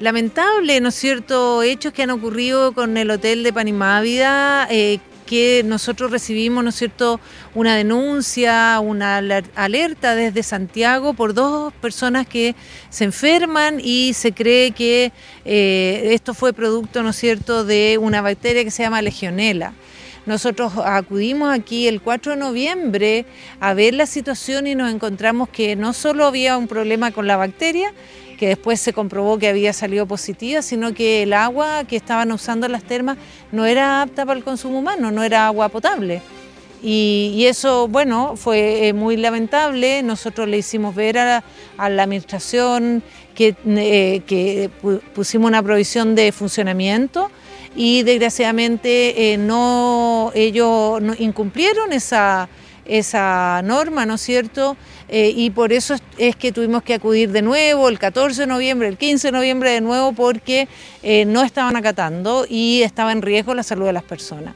lamentable, 0.00 0.80
¿no 0.80 0.88
es 0.88 0.94
cierto?, 0.94 1.62
hechos 1.62 1.92
que 1.92 2.02
han 2.02 2.10
ocurrido 2.10 2.72
con 2.72 2.96
el 2.96 3.10
hotel 3.10 3.42
de 3.42 3.52
Panimávida, 3.52 4.68
eh, 4.70 5.00
que 5.32 5.62
nosotros 5.64 6.10
recibimos, 6.10 6.62
¿no 6.62 6.68
es 6.68 6.76
cierto?, 6.76 7.18
una 7.54 7.74
denuncia, 7.74 8.78
una 8.80 9.16
alerta 9.54 10.14
desde 10.14 10.42
Santiago 10.42 11.14
por 11.14 11.32
dos 11.32 11.72
personas 11.72 12.26
que 12.26 12.54
se 12.90 13.04
enferman 13.04 13.80
y 13.82 14.12
se 14.12 14.32
cree 14.32 14.72
que 14.72 15.10
eh, 15.46 16.10
esto 16.12 16.34
fue 16.34 16.52
producto, 16.52 17.02
¿no 17.02 17.08
es 17.08 17.16
cierto?, 17.16 17.64
de 17.64 17.96
una 17.98 18.20
bacteria 18.20 18.62
que 18.62 18.70
se 18.70 18.82
llama 18.82 19.00
legionela. 19.00 19.72
Nosotros 20.26 20.74
acudimos 20.84 21.50
aquí 21.50 21.88
el 21.88 22.02
4 22.02 22.32
de 22.32 22.38
noviembre 22.38 23.24
a 23.58 23.72
ver 23.72 23.94
la 23.94 24.04
situación 24.04 24.66
y 24.66 24.74
nos 24.74 24.92
encontramos 24.92 25.48
que 25.48 25.76
no 25.76 25.94
solo 25.94 26.26
había 26.26 26.58
un 26.58 26.68
problema 26.68 27.10
con 27.10 27.26
la 27.26 27.38
bacteria, 27.38 27.94
que 28.42 28.48
después 28.48 28.80
se 28.80 28.92
comprobó 28.92 29.38
que 29.38 29.46
había 29.46 29.72
salido 29.72 30.04
positiva, 30.04 30.62
sino 30.62 30.92
que 30.94 31.22
el 31.22 31.32
agua 31.32 31.84
que 31.84 31.94
estaban 31.94 32.32
usando 32.32 32.66
las 32.66 32.82
termas 32.82 33.16
no 33.52 33.66
era 33.66 34.02
apta 34.02 34.26
para 34.26 34.36
el 34.36 34.42
consumo 34.42 34.80
humano, 34.80 35.12
no 35.12 35.22
era 35.22 35.46
agua 35.46 35.68
potable. 35.68 36.22
Y, 36.82 37.44
eso, 37.46 37.86
bueno, 37.86 38.34
fue 38.34 38.88
eh, 38.88 38.92
muy 38.94 39.16
lamentable. 39.16 40.02
Nosotros 40.02 40.48
le 40.48 40.58
hicimos 40.58 40.92
ver 40.96 41.18
a, 41.18 41.44
la 41.78 42.02
administración 42.02 43.04
que, 43.36 43.54
eh, 43.64 44.68
pusimos 45.14 45.46
una 45.46 45.62
provisión 45.62 46.16
de 46.16 46.32
funcionamiento 46.32 47.30
y 47.76 48.02
desgraciadamente 48.02 49.34
eh, 49.34 49.38
no, 49.38 50.32
ellos 50.34 51.00
incumplieron 51.20 51.92
esa, 51.92 52.48
esa 52.98 53.62
norma, 53.62 54.04
¿no 54.04 54.14
es 54.14 54.20
cierto? 54.20 54.76
Eh, 55.08 55.32
y 55.34 55.50
por 55.50 55.72
eso 55.72 55.94
es, 56.18 56.36
que 56.36 56.52
tuvimos 56.52 56.82
que 56.82 56.94
acudir 56.94 57.32
de 57.32 57.42
nuevo 57.42 57.88
el 57.88 57.98
14 57.98 58.42
de 58.42 58.46
noviembre, 58.46 58.88
el 58.88 58.98
15 58.98 59.28
de 59.28 59.32
noviembre 59.32 59.70
de 59.70 59.80
nuevo, 59.80 60.12
porque 60.12 60.68
eh, 61.02 61.24
no 61.24 61.42
estaban 61.42 61.76
acatando 61.76 62.44
y 62.48 62.82
estaba 62.82 63.12
en 63.12 63.22
riesgo 63.22 63.54
la 63.54 63.62
salud 63.62 63.86
de 63.86 63.92
las 63.94 64.02
personas. 64.02 64.54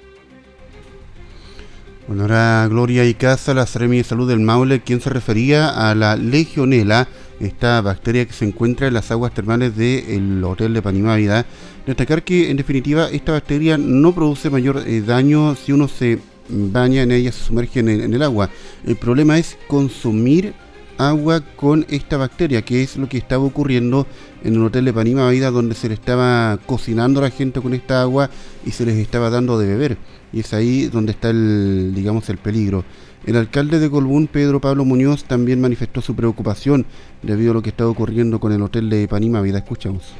Bueno, 2.06 2.22
ahora 2.22 2.66
Gloria 2.68 3.04
y 3.04 3.14
Casa, 3.14 3.54
la 3.54 3.66
Seremi 3.66 3.96
de 3.98 4.04
Salud 4.04 4.28
del 4.28 4.40
Maule, 4.40 4.80
quien 4.80 5.00
se 5.00 5.10
refería 5.10 5.68
a 5.68 5.94
la 5.94 6.14
legionela, 6.14 7.08
esta 7.40 7.80
bacteria 7.80 8.24
que 8.26 8.32
se 8.32 8.44
encuentra 8.44 8.86
en 8.86 8.94
las 8.94 9.10
aguas 9.10 9.34
termales 9.34 9.76
del 9.76 10.44
hotel 10.44 10.74
de 10.74 10.82
Panimávida. 10.82 11.46
Destacar 11.86 12.22
que, 12.22 12.50
en 12.50 12.56
definitiva, 12.56 13.08
esta 13.10 13.32
bacteria 13.32 13.76
no 13.78 14.14
produce 14.14 14.50
mayor 14.50 14.84
eh, 14.86 15.00
daño 15.00 15.54
si 15.54 15.72
uno 15.72 15.88
se 15.88 16.18
baña 16.48 17.02
en 17.02 17.12
ella, 17.12 17.32
se 17.32 17.44
sumerge 17.44 17.80
en 17.80 18.14
el 18.14 18.22
agua. 18.22 18.50
El 18.86 18.96
problema 18.96 19.38
es 19.38 19.56
consumir 19.68 20.54
agua 20.98 21.42
con 21.56 21.86
esta 21.88 22.16
bacteria, 22.16 22.62
que 22.62 22.82
es 22.82 22.96
lo 22.96 23.08
que 23.08 23.18
estaba 23.18 23.44
ocurriendo 23.44 24.06
en 24.44 24.54
el 24.54 24.62
hotel 24.62 24.84
de 24.84 24.92
Panima 24.92 25.28
Vida, 25.30 25.50
donde 25.50 25.74
se 25.74 25.88
le 25.88 25.94
estaba 25.94 26.58
cocinando 26.66 27.20
a 27.20 27.24
la 27.24 27.30
gente 27.30 27.60
con 27.60 27.74
esta 27.74 28.02
agua 28.02 28.30
y 28.64 28.70
se 28.70 28.86
les 28.86 28.96
estaba 28.96 29.30
dando 29.30 29.58
de 29.58 29.66
beber. 29.66 29.98
Y 30.32 30.40
es 30.40 30.52
ahí 30.52 30.86
donde 30.86 31.12
está 31.12 31.30
el, 31.30 31.92
digamos, 31.94 32.28
el 32.28 32.38
peligro. 32.38 32.84
El 33.24 33.36
alcalde 33.36 33.80
de 33.80 33.90
Colbún, 33.90 34.28
Pedro 34.28 34.60
Pablo 34.60 34.84
Muñoz, 34.84 35.24
también 35.24 35.60
manifestó 35.60 36.00
su 36.00 36.14
preocupación 36.14 36.86
debido 37.22 37.50
a 37.50 37.54
lo 37.54 37.62
que 37.62 37.70
está 37.70 37.86
ocurriendo 37.86 38.38
con 38.38 38.52
el 38.52 38.62
hotel 38.62 38.88
de 38.88 39.08
Panima 39.08 39.40
Vida. 39.40 39.58
Escuchamos. 39.58 40.14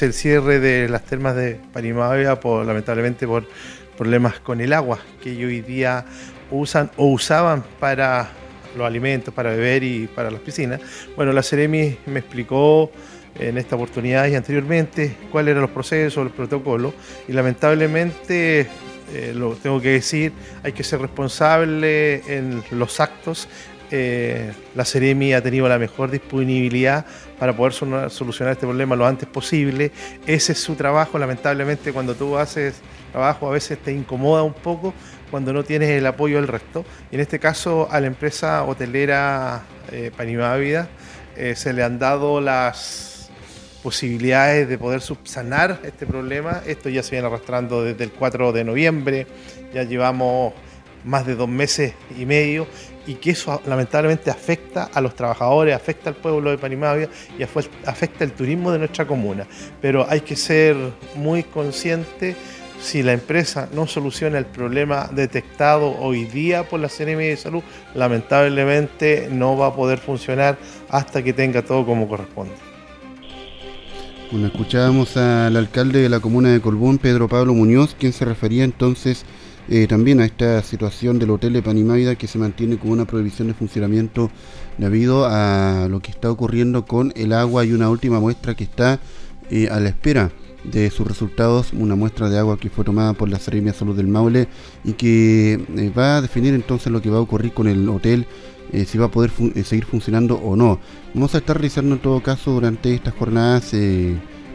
El 0.00 0.12
cierre 0.12 0.58
de 0.58 0.88
las 0.88 1.04
termas 1.04 1.36
de 1.36 1.60
Panima 1.72 2.12
Vida, 2.14 2.40
por, 2.40 2.66
lamentablemente 2.66 3.26
por 3.26 3.46
problemas 3.96 4.40
con 4.40 4.60
el 4.60 4.72
agua 4.72 4.98
que 5.22 5.30
hoy 5.44 5.60
día 5.60 6.04
usan 6.50 6.90
o 6.96 7.06
usaban 7.06 7.64
para 7.78 8.30
los 8.76 8.86
alimentos 8.86 9.32
para 9.34 9.50
beber 9.50 9.82
y 9.82 10.06
para 10.06 10.30
las 10.30 10.40
piscinas. 10.40 10.80
Bueno, 11.16 11.32
la 11.32 11.42
Ceremi 11.42 11.96
me 12.06 12.20
explicó 12.20 12.90
en 13.38 13.58
esta 13.58 13.76
oportunidad 13.76 14.26
y 14.28 14.34
anteriormente 14.34 15.16
cuáles 15.30 15.52
eran 15.52 15.62
los 15.62 15.70
procesos, 15.70 16.24
los 16.24 16.32
protocolos 16.32 16.94
y 17.28 17.32
lamentablemente 17.32 18.68
eh, 19.14 19.32
lo 19.34 19.54
tengo 19.56 19.80
que 19.80 19.90
decir, 19.90 20.32
hay 20.62 20.72
que 20.72 20.84
ser 20.84 21.00
responsable 21.00 22.22
en 22.26 22.62
los 22.70 23.00
actos. 23.00 23.48
Eh, 23.94 24.50
la 24.74 24.86
Ceremi 24.86 25.34
ha 25.34 25.42
tenido 25.42 25.68
la 25.68 25.78
mejor 25.78 26.10
disponibilidad 26.10 27.04
para 27.38 27.54
poder 27.54 27.74
solucionar 27.74 28.52
este 28.52 28.66
problema 28.66 28.96
lo 28.96 29.06
antes 29.06 29.28
posible. 29.28 29.92
Ese 30.26 30.52
es 30.52 30.60
su 30.60 30.76
trabajo. 30.76 31.18
Lamentablemente, 31.18 31.92
cuando 31.92 32.14
tú 32.14 32.38
haces 32.38 32.76
trabajo, 33.12 33.48
a 33.48 33.50
veces 33.50 33.78
te 33.78 33.92
incomoda 33.92 34.42
un 34.44 34.54
poco, 34.54 34.94
cuando 35.30 35.52
no 35.52 35.62
tienes 35.62 35.90
el 35.90 36.06
apoyo 36.06 36.36
del 36.36 36.48
resto. 36.48 36.86
Y 37.10 37.16
en 37.16 37.20
este 37.20 37.38
caso 37.38 37.86
a 37.90 38.00
la 38.00 38.06
empresa 38.06 38.64
hotelera 38.64 39.62
eh, 39.90 40.10
Panimávida 40.16 40.88
eh, 41.36 41.54
se 41.54 41.74
le 41.74 41.82
han 41.82 41.98
dado 41.98 42.40
las 42.40 43.30
posibilidades 43.82 44.70
de 44.70 44.78
poder 44.78 45.02
subsanar 45.02 45.80
este 45.84 46.06
problema. 46.06 46.62
Esto 46.66 46.88
ya 46.88 47.02
se 47.02 47.10
viene 47.10 47.26
arrastrando 47.26 47.84
desde 47.84 48.04
el 48.04 48.12
4 48.12 48.52
de 48.52 48.64
noviembre, 48.64 49.26
ya 49.74 49.82
llevamos 49.82 50.54
más 51.04 51.26
de 51.26 51.34
dos 51.34 51.48
meses 51.48 51.94
y 52.18 52.26
medio 52.26 52.66
y 53.06 53.14
que 53.14 53.30
eso 53.30 53.60
lamentablemente 53.66 54.30
afecta 54.30 54.84
a 54.84 55.00
los 55.00 55.14
trabajadores, 55.14 55.74
afecta 55.74 56.10
al 56.10 56.16
pueblo 56.16 56.50
de 56.50 56.58
Panimávida 56.58 57.08
y 57.38 57.42
afecta 57.42 58.24
el 58.24 58.32
turismo 58.32 58.70
de 58.70 58.78
nuestra 58.78 59.06
comuna. 59.06 59.46
Pero 59.80 60.06
hay 60.08 60.20
que 60.20 60.36
ser 60.36 60.76
muy 61.16 61.42
consciente 61.42 62.36
si 62.80 63.02
la 63.02 63.12
empresa 63.12 63.68
no 63.72 63.86
soluciona 63.86 64.38
el 64.38 64.46
problema 64.46 65.08
detectado 65.12 65.96
hoy 66.00 66.24
día 66.24 66.68
por 66.68 66.80
la 66.80 66.88
CNM 66.88 67.18
de 67.18 67.36
Salud, 67.36 67.62
lamentablemente 67.94 69.28
no 69.30 69.56
va 69.56 69.68
a 69.68 69.74
poder 69.74 69.98
funcionar 69.98 70.58
hasta 70.88 71.22
que 71.22 71.32
tenga 71.32 71.62
todo 71.62 71.86
como 71.86 72.08
corresponde. 72.08 72.54
Bueno, 74.32 74.46
escuchábamos 74.46 75.16
al 75.16 75.56
alcalde 75.56 76.00
de 76.00 76.08
la 76.08 76.18
comuna 76.18 76.50
de 76.50 76.60
Colbún, 76.60 76.98
Pedro 76.98 77.28
Pablo 77.28 77.54
Muñoz, 77.54 77.94
quien 77.94 78.12
se 78.12 78.24
refería 78.24 78.64
entonces 78.64 79.24
eh, 79.68 79.86
también 79.86 80.20
a 80.20 80.24
esta 80.24 80.62
situación 80.62 81.18
del 81.18 81.30
hotel 81.30 81.52
de 81.52 81.62
Panimávida 81.62 82.16
que 82.16 82.26
se 82.26 82.38
mantiene 82.38 82.78
con 82.78 82.90
una 82.90 83.04
prohibición 83.04 83.48
de 83.48 83.54
funcionamiento 83.54 84.30
debido 84.76 85.26
a 85.26 85.86
lo 85.88 86.00
que 86.00 86.10
está 86.10 86.30
ocurriendo 86.30 86.84
con 86.84 87.12
el 87.14 87.32
agua 87.32 87.64
y 87.64 87.72
una 87.72 87.88
última 87.88 88.18
muestra 88.18 88.54
que 88.54 88.64
está 88.64 88.98
eh, 89.50 89.68
a 89.70 89.78
la 89.78 89.90
espera 89.90 90.32
de 90.64 90.90
sus 90.90 91.06
resultados, 91.06 91.72
una 91.72 91.94
muestra 91.94 92.28
de 92.28 92.38
agua 92.38 92.58
que 92.58 92.70
fue 92.70 92.84
tomada 92.84 93.12
por 93.12 93.28
la 93.28 93.38
Seremia 93.38 93.72
Salud 93.72 93.96
del 93.96 94.08
Maule 94.08 94.48
y 94.84 94.94
que 94.94 95.54
eh, 95.54 95.92
va 95.96 96.16
a 96.16 96.22
definir 96.22 96.54
entonces 96.54 96.92
lo 96.92 97.00
que 97.00 97.10
va 97.10 97.18
a 97.18 97.22
ocurrir 97.22 97.52
con 97.52 97.68
el 97.68 97.88
hotel, 97.88 98.26
si 98.86 98.96
va 98.96 99.06
a 99.06 99.10
poder 99.10 99.30
seguir 99.64 99.84
funcionando 99.84 100.36
o 100.36 100.56
no. 100.56 100.78
Vamos 101.12 101.34
a 101.34 101.38
estar 101.38 101.58
realizando 101.58 101.94
en 101.94 102.00
todo 102.00 102.22
caso 102.22 102.52
durante 102.52 102.94
estas 102.94 103.12
jornadas 103.12 103.74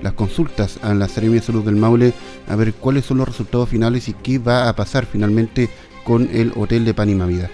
las 0.01 0.13
consultas 0.13 0.79
a 0.81 0.93
la 0.93 1.07
Seremia 1.07 1.41
Salud 1.41 1.63
del 1.63 1.75
Maule 1.75 2.13
a 2.47 2.55
ver 2.55 2.73
cuáles 2.73 3.05
son 3.05 3.17
los 3.17 3.27
resultados 3.27 3.69
finales 3.69 4.07
y 4.09 4.13
qué 4.13 4.39
va 4.39 4.69
a 4.69 4.75
pasar 4.75 5.05
finalmente 5.05 5.69
con 6.03 6.29
el 6.31 6.53
hotel 6.55 6.85
de 6.85 6.93
Panima 6.93 7.25
Vida. 7.25 7.49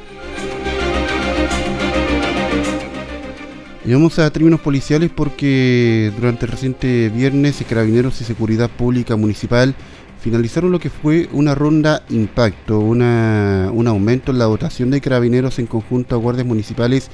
Y 3.86 3.92
vamos 3.92 4.18
a 4.18 4.32
términos 4.32 4.62
policiales 4.62 5.12
porque 5.14 6.12
durante 6.16 6.46
el 6.46 6.52
reciente 6.52 7.10
viernes 7.10 7.62
Carabineros 7.68 8.22
y 8.22 8.24
Seguridad 8.24 8.70
Pública 8.70 9.18
Municipal 9.18 9.76
finalizaron 10.22 10.72
lo 10.72 10.80
que 10.80 10.90
fue 10.90 11.28
una 11.34 11.54
ronda 11.54 12.04
impacto, 12.10 12.80
una, 12.80 13.70
un 13.74 13.88
aumento 13.88 14.32
en 14.32 14.40
la 14.40 14.46
dotación 14.46 14.90
de 14.90 15.02
carabineros 15.02 15.60
en 15.60 15.68
conjunto 15.68 16.16
a 16.16 16.18
guardias 16.18 16.48
municipales 16.48 17.10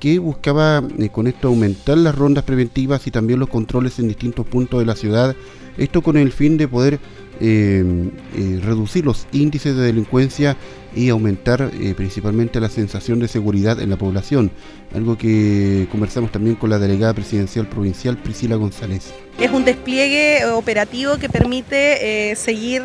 que 0.00 0.18
buscaba 0.18 0.82
eh, 0.98 1.10
con 1.10 1.26
esto 1.26 1.48
aumentar 1.48 1.98
las 1.98 2.16
rondas 2.16 2.42
preventivas 2.42 3.06
y 3.06 3.10
también 3.10 3.38
los 3.38 3.48
controles 3.48 3.98
en 3.98 4.08
distintos 4.08 4.46
puntos 4.46 4.80
de 4.80 4.86
la 4.86 4.96
ciudad, 4.96 5.36
esto 5.76 6.02
con 6.02 6.16
el 6.16 6.32
fin 6.32 6.56
de 6.56 6.66
poder 6.66 6.98
eh, 7.42 8.10
eh, 8.36 8.60
reducir 8.62 9.04
los 9.04 9.26
índices 9.32 9.76
de 9.76 9.82
delincuencia 9.82 10.56
y 10.94 11.08
aumentar 11.10 11.70
principalmente 11.96 12.58
la 12.60 12.68
sensación 12.68 13.20
de 13.20 13.28
seguridad 13.28 13.80
en 13.80 13.90
la 13.90 13.96
población, 13.96 14.50
algo 14.92 15.16
que 15.16 15.86
conversamos 15.92 16.32
también 16.32 16.56
con 16.56 16.68
la 16.68 16.80
delegada 16.80 17.14
presidencial 17.14 17.68
provincial 17.68 18.16
Priscila 18.16 18.56
González. 18.56 19.14
Es 19.38 19.52
un 19.52 19.64
despliegue 19.64 20.44
operativo 20.46 21.16
que 21.18 21.28
permite 21.28 22.34
seguir 22.34 22.82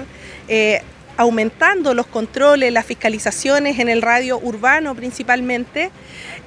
aumentando 1.17 1.93
los 1.93 2.07
controles, 2.07 2.72
las 2.72 2.86
fiscalizaciones 2.86 3.79
en 3.79 3.89
el 3.89 4.01
radio 4.01 4.39
urbano 4.39 4.95
principalmente. 4.95 5.91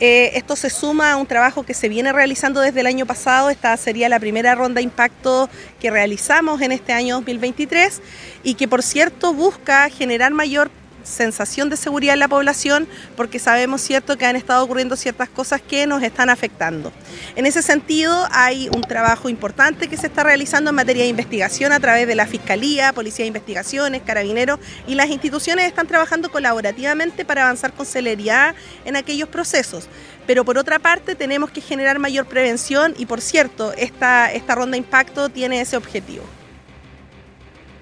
Eh, 0.00 0.32
esto 0.34 0.56
se 0.56 0.70
suma 0.70 1.12
a 1.12 1.16
un 1.16 1.26
trabajo 1.26 1.64
que 1.64 1.74
se 1.74 1.88
viene 1.88 2.12
realizando 2.12 2.60
desde 2.60 2.80
el 2.80 2.86
año 2.86 3.06
pasado. 3.06 3.50
Esta 3.50 3.76
sería 3.76 4.08
la 4.08 4.20
primera 4.20 4.54
ronda 4.54 4.78
de 4.78 4.84
impacto 4.84 5.48
que 5.80 5.90
realizamos 5.90 6.60
en 6.60 6.72
este 6.72 6.92
año 6.92 7.16
2023 7.16 8.00
y 8.42 8.54
que 8.54 8.68
por 8.68 8.82
cierto 8.82 9.32
busca 9.32 9.88
generar 9.90 10.32
mayor 10.32 10.70
sensación 11.04 11.70
de 11.70 11.76
seguridad 11.76 12.14
en 12.14 12.20
la 12.20 12.28
población 12.28 12.88
porque 13.16 13.38
sabemos 13.38 13.80
cierto 13.80 14.16
que 14.16 14.26
han 14.26 14.36
estado 14.36 14.64
ocurriendo 14.64 14.96
ciertas 14.96 15.28
cosas 15.28 15.60
que 15.60 15.86
nos 15.86 16.02
están 16.02 16.30
afectando. 16.30 16.92
En 17.36 17.46
ese 17.46 17.62
sentido 17.62 18.26
hay 18.30 18.68
un 18.68 18.82
trabajo 18.82 19.28
importante 19.28 19.88
que 19.88 19.96
se 19.96 20.08
está 20.08 20.22
realizando 20.22 20.70
en 20.70 20.76
materia 20.76 21.02
de 21.04 21.08
investigación 21.08 21.72
a 21.72 21.80
través 21.80 22.06
de 22.06 22.14
la 22.14 22.26
Fiscalía, 22.26 22.92
Policía 22.92 23.24
de 23.24 23.28
Investigaciones, 23.28 24.02
Carabineros 24.02 24.58
y 24.86 24.94
las 24.94 25.08
instituciones 25.08 25.66
están 25.66 25.86
trabajando 25.86 26.30
colaborativamente 26.30 27.24
para 27.24 27.42
avanzar 27.42 27.72
con 27.72 27.86
celeridad 27.86 28.54
en 28.84 28.96
aquellos 28.96 29.28
procesos. 29.28 29.88
Pero 30.26 30.44
por 30.44 30.58
otra 30.58 30.78
parte 30.78 31.14
tenemos 31.14 31.50
que 31.50 31.60
generar 31.60 31.98
mayor 31.98 32.26
prevención 32.26 32.94
y 32.98 33.06
por 33.06 33.20
cierto, 33.20 33.72
esta, 33.72 34.30
esta 34.32 34.54
ronda 34.54 34.72
de 34.72 34.78
impacto 34.78 35.30
tiene 35.30 35.60
ese 35.60 35.76
objetivo. 35.76 36.24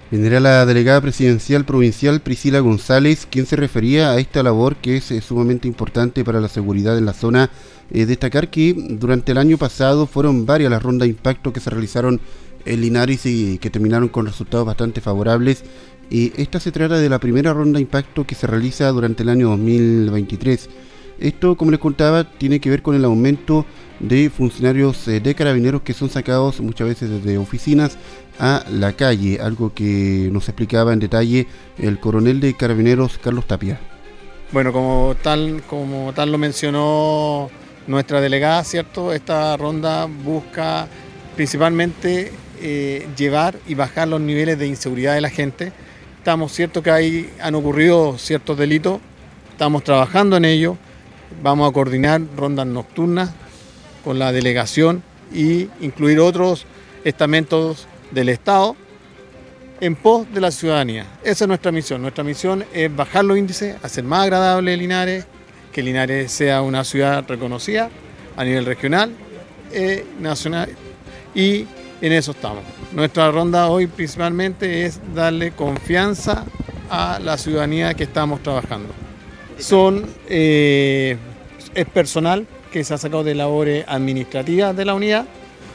Vendrá 0.09 0.39
la 0.39 0.65
delegada 0.65 1.01
presidencial 1.01 1.65
provincial 1.65 2.21
Priscila 2.21 2.59
González, 2.59 3.27
quien 3.29 3.45
se 3.45 3.57
refería 3.57 4.11
a 4.11 4.19
esta 4.19 4.41
labor 4.41 4.77
que 4.77 4.95
es 4.95 5.11
eh, 5.11 5.19
sumamente 5.19 5.67
importante 5.67 6.23
para 6.23 6.39
la 6.39 6.47
seguridad 6.47 6.97
en 6.97 7.05
la 7.05 7.11
zona. 7.11 7.49
Eh, 7.91 8.05
destacar 8.05 8.49
que 8.49 8.73
durante 8.73 9.33
el 9.33 9.37
año 9.37 9.57
pasado 9.57 10.07
fueron 10.07 10.45
varias 10.45 10.71
las 10.71 10.81
rondas 10.81 11.07
de 11.07 11.09
impacto 11.09 11.51
que 11.51 11.59
se 11.59 11.69
realizaron 11.69 12.21
en 12.65 12.81
Linares 12.81 13.25
y 13.25 13.57
que 13.57 13.69
terminaron 13.69 14.07
con 14.07 14.25
resultados 14.25 14.65
bastante 14.65 15.01
favorables. 15.01 15.65
Y 16.09 16.31
esta 16.41 16.61
se 16.61 16.71
trata 16.71 16.97
de 16.97 17.09
la 17.09 17.19
primera 17.19 17.51
ronda 17.51 17.77
de 17.77 17.81
impacto 17.81 18.25
que 18.25 18.35
se 18.35 18.47
realiza 18.47 18.87
durante 18.91 19.23
el 19.23 19.29
año 19.29 19.49
2023. 19.49 20.69
Esto, 21.19 21.55
como 21.57 21.71
les 21.71 21.79
contaba, 21.79 22.23
tiene 22.23 22.59
que 22.59 22.69
ver 22.69 22.81
con 22.81 22.95
el 22.95 23.05
aumento 23.05 23.65
de 23.99 24.29
funcionarios 24.29 25.07
eh, 25.07 25.19
de 25.19 25.33
carabineros 25.33 25.81
que 25.81 25.93
son 25.93 26.09
sacados 26.09 26.59
muchas 26.61 26.87
veces 26.87 27.09
desde 27.09 27.37
oficinas 27.37 27.97
a 28.39 28.63
la 28.69 28.93
calle, 28.93 29.39
algo 29.41 29.73
que 29.73 30.29
nos 30.31 30.47
explicaba 30.47 30.93
en 30.93 30.99
detalle 30.99 31.47
el 31.79 31.99
coronel 31.99 32.39
de 32.39 32.53
carabineros 32.53 33.17
Carlos 33.17 33.47
Tapia. 33.47 33.79
Bueno, 34.51 34.71
como 34.71 35.15
tal, 35.21 35.63
como 35.67 36.13
tal 36.13 36.31
lo 36.31 36.37
mencionó 36.37 37.49
nuestra 37.87 38.21
delegada, 38.21 38.63
¿cierto? 38.63 39.11
Esta 39.11 39.57
ronda 39.57 40.05
busca 40.05 40.87
principalmente 41.35 42.31
eh, 42.61 43.07
llevar 43.17 43.57
y 43.67 43.75
bajar 43.75 44.07
los 44.07 44.21
niveles 44.21 44.57
de 44.59 44.67
inseguridad 44.67 45.15
de 45.15 45.21
la 45.21 45.29
gente. 45.29 45.71
Estamos 46.17 46.51
cierto 46.51 46.83
que 46.83 46.91
hay, 46.91 47.29
han 47.41 47.55
ocurrido 47.55 48.17
ciertos 48.17 48.57
delitos, 48.57 48.99
estamos 49.51 49.83
trabajando 49.83 50.37
en 50.37 50.45
ello, 50.45 50.77
vamos 51.41 51.69
a 51.69 51.73
coordinar 51.73 52.21
rondas 52.35 52.67
nocturnas 52.67 53.31
con 54.03 54.19
la 54.19 54.31
delegación 54.31 55.03
y 55.33 55.69
incluir 55.81 56.19
otros 56.19 56.65
estamentos 57.03 57.87
del 58.11 58.29
Estado 58.29 58.75
en 59.81 59.95
pos 59.95 60.31
de 60.33 60.41
la 60.41 60.51
ciudadanía. 60.51 61.05
Esa 61.23 61.45
es 61.45 61.47
nuestra 61.47 61.71
misión. 61.71 62.01
Nuestra 62.01 62.23
misión 62.23 62.65
es 62.73 62.93
bajar 62.95 63.25
los 63.25 63.37
índices, 63.37 63.75
hacer 63.83 64.03
más 64.03 64.23
agradable 64.23 64.75
Linares, 64.75 65.25
que 65.71 65.83
Linares 65.83 66.31
sea 66.31 66.61
una 66.61 66.83
ciudad 66.83 67.25
reconocida 67.27 67.89
a 68.35 68.43
nivel 68.43 68.65
regional, 68.65 69.11
eh, 69.71 70.05
nacional 70.19 70.69
y 71.35 71.65
en 72.01 72.13
eso 72.13 72.31
estamos. 72.31 72.63
Nuestra 72.93 73.31
ronda 73.31 73.67
hoy 73.67 73.87
principalmente 73.87 74.85
es 74.85 74.99
darle 75.13 75.51
confianza 75.51 76.45
a 76.89 77.19
la 77.19 77.37
ciudadanía 77.37 77.93
que 77.93 78.03
estamos 78.03 78.41
trabajando. 78.41 79.06
Son, 79.59 80.05
eh, 80.29 81.17
es 81.73 81.85
personal 81.87 82.45
que 82.71 82.83
se 82.83 82.93
ha 82.93 82.97
sacado 82.97 83.23
de 83.23 83.35
labores 83.35 83.85
administrativas 83.87 84.75
de 84.75 84.85
la 84.85 84.93
unidad, 84.93 85.25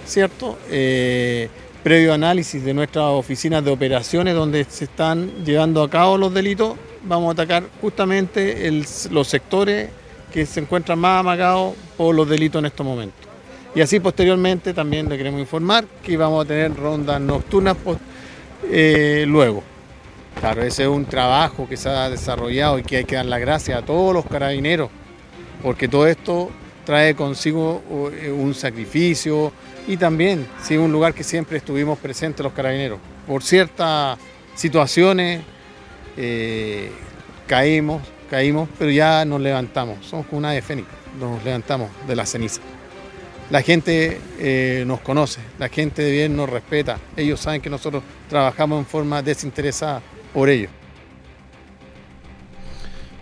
¿cierto? 0.07 0.59
Eh, 0.71 1.49
previo 1.83 2.15
análisis 2.15 2.63
de 2.65 2.75
nuestras 2.75 3.07
oficinas 3.07 3.65
de 3.65 3.71
operaciones 3.71 4.35
donde 4.35 4.65
se 4.65 4.85
están 4.85 5.45
llevando 5.45 5.83
a 5.83 5.91
cabo 5.91 6.17
los 6.17 6.33
delitos, 6.33 6.77
vamos 7.03 7.31
a 7.31 7.33
atacar 7.33 7.65
justamente 7.81 8.71
los 9.11 9.27
sectores 9.27 9.91
que 10.33 10.47
se 10.47 10.61
encuentran 10.61 10.99
más 10.99 11.21
amagados 11.21 11.75
por 11.97 12.15
los 12.15 12.29
delitos 12.29 12.61
en 12.61 12.67
estos 12.67 12.87
momentos. 12.87 13.27
Y 13.75 13.81
así 13.81 14.01
posteriormente 14.01 14.75
también 14.75 15.09
le 15.09 15.17
queremos 15.17 15.41
informar 15.41 15.85
que 16.03 16.17
vamos 16.17 16.45
a 16.45 16.49
tener 16.49 16.75
rondas 16.75 17.21
nocturnas 17.21 17.77
eh, 18.71 19.25
luego. 19.27 19.72
Claro, 20.43 20.65
ese 20.65 20.83
es 20.83 20.89
un 20.89 21.05
trabajo 21.05 21.69
que 21.69 21.77
se 21.77 21.89
ha 21.89 22.11
desarrollado 22.11 22.77
y 22.77 22.83
que 22.83 22.97
hay 22.97 23.05
que 23.05 23.15
dar 23.15 23.27
las 23.27 23.39
gracias 23.39 23.79
a 23.79 23.87
todos 23.87 24.13
los 24.13 24.27
carabineros, 24.27 24.91
porque 25.63 25.87
todo 25.87 26.09
esto 26.09 26.51
trae 26.85 27.15
consigo 27.15 27.81
eh, 28.13 28.29
un 28.33 28.53
sacrificio, 28.53 29.53
y 29.87 29.97
también, 29.97 30.49
sí, 30.61 30.77
un 30.77 30.91
lugar 30.91 31.15
que 31.15 31.23
siempre 31.23 31.59
estuvimos 31.59 31.97
presentes 31.97 32.43
los 32.43 32.53
carabineros. 32.55 32.99
Por 33.25 33.45
ciertas 33.45 34.19
situaciones 34.57 35.43
eh, 36.17 36.91
caímos, 37.47 38.03
caímos, 38.29 38.69
pero 38.77 38.91
ya 38.91 39.25
nos 39.25 39.41
levantamos. 39.41 40.05
Somos 40.05 40.27
como 40.27 40.39
una 40.39 40.51
de 40.51 40.61
fénix, 40.61 40.89
nos 41.21 41.45
levantamos 41.45 41.89
de 42.09 42.17
la 42.17 42.27
ceniza. 42.27 42.61
La 43.49 43.63
gente 43.63 44.21
eh, 44.41 44.83
nos 44.89 45.03
conoce, 45.03 45.39
la 45.61 45.69
gente 45.69 46.11
bien 46.11 46.35
nos 46.35 46.51
respeta. 46.51 46.99
Ellos 47.17 47.39
saben 47.39 47.61
que 47.61 47.71
nosotros 47.71 48.03
trabajamos 48.29 48.81
en 48.81 48.87
forma 48.87 49.23
desinteresada 49.23 50.03
por 50.33 50.49
ellos. 50.49 50.71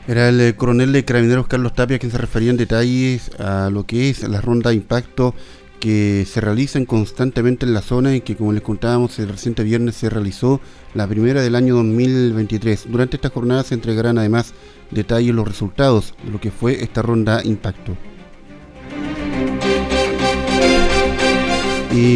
Era 0.08 0.28
el 0.28 0.40
eh, 0.40 0.56
coronel 0.56 0.92
de 0.92 1.04
Carabineros 1.04 1.46
Carlos 1.46 1.74
Tapia 1.74 1.98
quien 1.98 2.10
se 2.10 2.18
refería 2.18 2.50
en 2.50 2.56
detalles 2.56 3.30
a 3.38 3.70
lo 3.70 3.84
que 3.84 4.10
es 4.10 4.28
la 4.28 4.40
ronda 4.40 4.70
de 4.70 4.76
impacto 4.76 5.34
que 5.78 6.26
se 6.30 6.40
realizan 6.40 6.84
constantemente 6.84 7.64
en 7.64 7.72
la 7.72 7.80
zona 7.80 8.14
y 8.14 8.20
que 8.20 8.36
como 8.36 8.52
les 8.52 8.62
contábamos 8.62 9.18
el 9.18 9.28
reciente 9.28 9.62
viernes 9.62 9.96
se 9.96 10.10
realizó 10.10 10.60
la 10.94 11.06
primera 11.06 11.40
del 11.40 11.54
año 11.54 11.76
2023. 11.76 12.86
Durante 12.90 13.16
esta 13.16 13.30
jornada 13.30 13.62
se 13.64 13.74
entregarán 13.74 14.18
además 14.18 14.52
detalles 14.90 15.34
los 15.34 15.48
resultados 15.48 16.14
de 16.24 16.32
lo 16.32 16.40
que 16.40 16.50
fue 16.50 16.82
esta 16.82 17.02
ronda 17.02 17.42
impacto. 17.44 17.96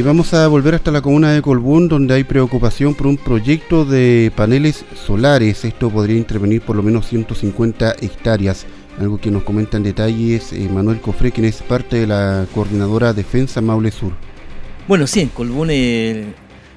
Vamos 0.04 0.32
a 0.32 0.46
volver 0.48 0.74
hasta 0.74 0.90
la 0.90 1.02
comuna 1.02 1.32
de 1.32 1.42
Colbún, 1.42 1.88
donde 1.88 2.14
hay 2.14 2.24
preocupación 2.24 2.94
por 2.94 3.06
un 3.06 3.16
proyecto 3.16 3.84
de 3.84 4.32
paneles 4.34 4.84
solares. 4.94 5.64
Esto 5.64 5.90
podría 5.90 6.16
intervenir 6.16 6.62
por 6.62 6.76
lo 6.76 6.82
menos 6.82 7.08
150 7.08 7.96
hectáreas 8.00 8.66
algo 8.98 9.18
que 9.18 9.30
nos 9.30 9.42
comenta 9.42 9.76
en 9.76 9.82
detalles 9.82 10.52
eh, 10.52 10.68
Manuel 10.70 11.00
Cofré, 11.00 11.32
quien 11.32 11.46
es 11.46 11.60
parte 11.62 11.96
de 11.96 12.06
la 12.06 12.46
coordinadora 12.54 13.12
Defensa 13.12 13.60
Maule 13.60 13.90
Sur. 13.90 14.12
Bueno, 14.88 15.06
sí, 15.06 15.20
en 15.20 15.28
Colbún 15.28 15.68
eh, 15.70 16.26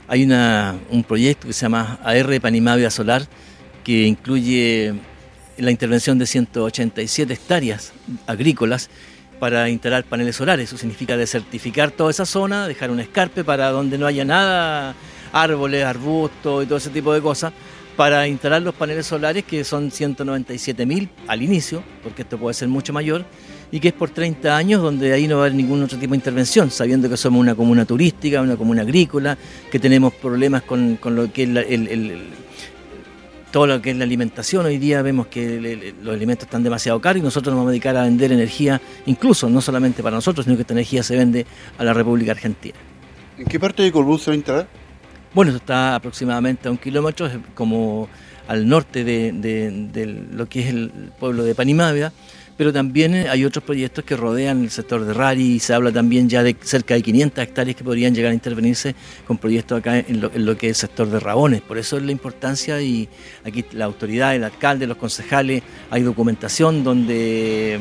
hay 0.08 0.24
un 0.24 1.04
proyecto 1.04 1.48
que 1.48 1.54
se 1.54 1.62
llama 1.62 2.00
AR 2.04 2.42
Panimavia 2.42 2.90
Solar, 2.90 3.28
que 3.84 4.08
incluye 4.08 4.94
la 5.58 5.72
intervención 5.72 6.18
de 6.18 6.26
187 6.26 7.34
hectáreas 7.34 7.94
agrícolas 8.26 8.90
para 9.40 9.70
instalar 9.70 10.04
paneles 10.04 10.36
solares. 10.36 10.70
Eso 10.70 10.78
significa 10.78 11.18
desertificar 11.18 11.92
toda 11.92 12.12
esa 12.12 12.26
zona, 12.26 12.68
dejar 12.68 12.92
un 12.92 13.00
escarpe 13.00 13.44
para 13.44 13.70
donde 13.72 13.98
no 13.98 14.06
haya 14.06 14.26
nada, 14.26 14.96
árboles, 15.32 15.84
arbustos 15.86 16.64
y 16.64 16.68
todo 16.68 16.78
ese 16.78 16.90
tipo 16.90 17.14
de 17.14 17.22
cosas, 17.22 17.54
para 17.96 18.28
instalar 18.28 18.62
los 18.62 18.76
paneles 18.76 19.06
solares, 19.08 19.44
que 19.44 19.64
son 19.64 19.92
197 19.92 20.86
mil 20.86 21.10
al 21.28 21.42
inicio, 21.42 21.84
porque 22.04 22.22
esto 22.22 22.38
puede 22.38 22.54
ser 22.54 22.68
mucho 22.68 22.94
mayor, 22.94 23.26
y 23.72 23.80
que 23.80 23.90
es 23.90 23.94
por 23.94 24.12
30 24.12 24.56
años, 24.56 24.82
donde 24.82 25.14
ahí 25.14 25.28
no 25.28 25.38
va 25.38 25.44
a 25.44 25.46
haber 25.46 25.56
ningún 25.56 25.84
otro 25.84 25.98
tipo 25.98 26.12
de 26.12 26.18
intervención, 26.18 26.72
sabiendo 26.72 27.10
que 27.10 27.18
somos 27.18 27.42
una 27.42 27.56
comuna 27.56 27.86
turística, 27.86 28.42
una 28.42 28.56
comuna 28.56 28.84
agrícola, 28.84 29.38
que 29.72 29.80
tenemos 29.80 30.14
problemas 30.14 30.62
con, 30.64 31.00
lo 31.04 31.32
que 31.34 31.44
es 31.44 31.50
el, 31.50 32.30
todo 33.58 33.66
lo 33.66 33.82
que 33.82 33.90
es 33.90 33.98
la 33.98 34.04
alimentación. 34.04 34.68
Hoy 34.68 34.78
día 34.78 35.02
vemos 35.02 35.26
que 35.26 35.92
los 36.00 36.14
alimentos 36.14 36.46
están 36.46 36.62
demasiado 36.62 37.02
caros 37.02 37.22
y 37.22 37.24
nosotros 37.24 37.56
nos 37.56 37.62
vamos 37.62 37.70
a 37.70 37.72
dedicar 37.72 37.98
a 37.98 38.04
vender 38.04 38.32
energía, 38.32 38.80
incluso 39.08 39.50
no 39.50 39.62
solamente 39.62 40.04
para 40.04 40.16
nosotros, 40.16 40.44
sino 40.44 40.56
que 40.58 40.62
esta 40.62 40.76
energía 40.76 41.02
se 41.02 41.18
vende 41.18 41.44
a 41.80 41.84
la 41.84 41.92
República 41.92 42.34
Argentina. 42.34 42.76
¿En 43.36 43.46
qué 43.46 43.60
parte 43.60 43.82
de 43.82 43.92
Colbún 43.92 44.20
se 44.20 44.30
va 44.30 44.34
a 44.34 44.36
instalar? 44.36 44.68
Bueno, 45.34 45.50
esto 45.50 45.58
está 45.58 45.96
aproximadamente 45.96 46.68
a 46.68 46.72
un 46.72 46.78
kilómetro, 46.78 47.32
como 47.56 48.08
al 48.48 48.70
norte 48.70 49.04
de, 49.04 50.28
lo 50.32 50.48
que 50.48 50.60
es 50.60 50.68
el 50.68 50.92
pueblo 51.20 51.44
de 51.44 51.56
Panimávida, 51.56 52.14
pero 52.58 52.74
también 52.74 53.14
hay 53.14 53.46
otros 53.46 53.64
proyectos 53.64 54.04
que 54.04 54.18
rodean 54.18 54.64
el 54.64 54.72
sector 54.72 55.06
de 55.06 55.14
Rari 55.14 55.54
y 55.54 55.60
se 55.60 55.76
habla 55.76 55.92
también 55.92 56.28
ya 56.28 56.42
de 56.42 56.56
cerca 56.60 56.96
de 56.96 57.04
500 57.04 57.44
hectáreas 57.44 57.78
que 57.78 57.84
podrían 57.84 58.16
llegar 58.16 58.32
a 58.32 58.34
intervenirse 58.34 58.96
con 59.28 59.38
proyectos 59.38 59.80
acá 59.80 60.00
en 60.00 60.20
lo, 60.20 60.58
que 60.58 60.70
es 60.70 60.84
el 60.84 60.90
sector 60.90 61.08
de 61.08 61.20
Rabones. 61.20 61.62
Por 61.62 61.78
eso 61.78 61.98
es 61.98 62.04
la 62.04 62.12
importancia 62.12 62.82
y 62.82 63.08
aquí 63.46 63.64
la 63.74 63.86
autoridad, 63.86 64.36
el 64.36 64.44
alcalde, 64.44 64.88
los 64.88 64.98
concejales, 64.98 65.62
hay 65.92 66.02
documentación 66.02 66.84
donde 66.84 67.80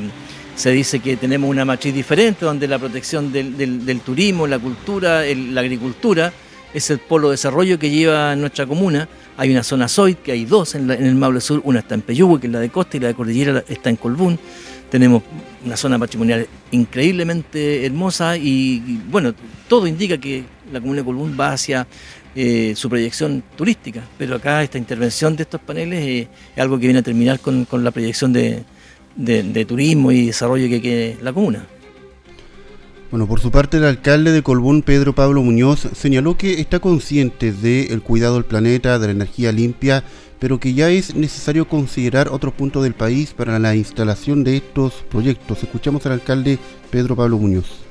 se 0.54 0.70
dice 0.70 1.00
que 1.00 1.16
tenemos 1.16 1.48
una 1.48 1.64
matriz 1.64 1.94
diferente, 1.94 2.44
donde 2.44 2.68
la 2.68 2.78
protección 2.78 3.32
del, 3.32 4.00
turismo, 4.04 4.46
la 4.46 4.58
cultura, 4.58 5.22
la 5.24 5.60
agricultura, 5.62 6.32
es 6.74 6.90
el 6.90 6.98
polo 6.98 7.28
de 7.28 7.34
desarrollo 7.34 7.78
que 7.78 7.88
lleva 7.88 8.36
nuestra 8.36 8.66
comuna, 8.66 9.08
Hay 9.38 9.50
una 9.50 9.62
zona 9.62 9.86
SOIT, 9.86 10.22
que 10.22 10.32
hay 10.32 10.44
dos 10.46 10.74
en, 10.74 10.90
el 10.90 11.14
Maule 11.14 11.40
Sur, 11.40 11.60
una 11.64 11.80
está 11.80 11.94
en 11.94 12.00
Peyúgue, 12.00 12.40
que 12.40 12.46
es 12.46 12.52
la 12.52 12.60
de 12.60 12.70
Costa, 12.70 12.96
y 12.96 13.00
la 13.00 13.08
de 13.08 13.14
Cordillera 13.14 13.62
está 13.68 13.90
en 13.90 13.96
Colbún. 13.96 14.38
Tenemos 14.90 15.22
una 15.64 15.76
zona 15.76 15.98
patrimonial 15.98 16.46
increíblemente 16.70 17.84
hermosa 17.84 18.36
y, 18.36 19.00
bueno, 19.10 19.34
todo 19.68 19.86
indica 19.86 20.16
que 20.18 20.44
la 20.72 20.80
comuna 20.80 21.00
de 21.00 21.04
Colbún 21.04 21.36
va 21.38 21.52
hacia 21.52 21.86
eh, 22.34 22.72
su 22.76 22.88
proyección 22.88 23.42
turística, 23.56 24.02
pero 24.16 24.36
acá 24.36 24.62
esta 24.62 24.78
intervención 24.78 25.36
de 25.36 25.42
estos 25.42 25.60
paneles 25.60 26.00
eh, 26.00 26.28
es 26.54 26.62
algo 26.62 26.78
que 26.78 26.86
viene 26.86 27.00
a 27.00 27.02
terminar 27.02 27.40
con, 27.40 27.66
la 27.72 27.90
proyección 27.90 28.32
de, 28.32 28.64
turismo 29.66 30.12
y 30.12 30.26
desarrollo 30.26 30.68
que 30.68 30.80
quiere 30.80 31.18
la 31.20 31.32
comuna. 31.32 31.66
Bueno, 33.10 33.28
por 33.28 33.38
su 33.38 33.52
parte, 33.52 33.76
el 33.76 33.84
alcalde 33.84 34.32
de 34.32 34.42
Colbún, 34.42 34.82
Pedro 34.82 35.14
Pablo 35.14 35.40
Muñoz, 35.40 35.88
señaló 35.94 36.36
que 36.36 36.60
está 36.60 36.80
consciente 36.80 37.52
del 37.52 38.02
cuidado 38.02 38.34
del 38.34 38.44
planeta, 38.44 38.98
de 38.98 39.06
la 39.06 39.12
energía 39.12 39.52
limpia, 39.52 40.02
pero 40.40 40.58
que 40.58 40.74
ya 40.74 40.90
es 40.90 41.14
necesario 41.14 41.68
considerar 41.68 42.28
otros 42.28 42.52
puntos 42.54 42.82
del 42.82 42.94
país 42.94 43.32
para 43.32 43.60
la 43.60 43.76
instalación 43.76 44.42
de 44.42 44.56
estos 44.56 45.04
proyectos. 45.08 45.62
Escuchamos 45.62 46.04
al 46.06 46.12
alcalde 46.12 46.58
Pedro 46.90 47.14
Pablo 47.14 47.38
Muñoz. 47.38 47.85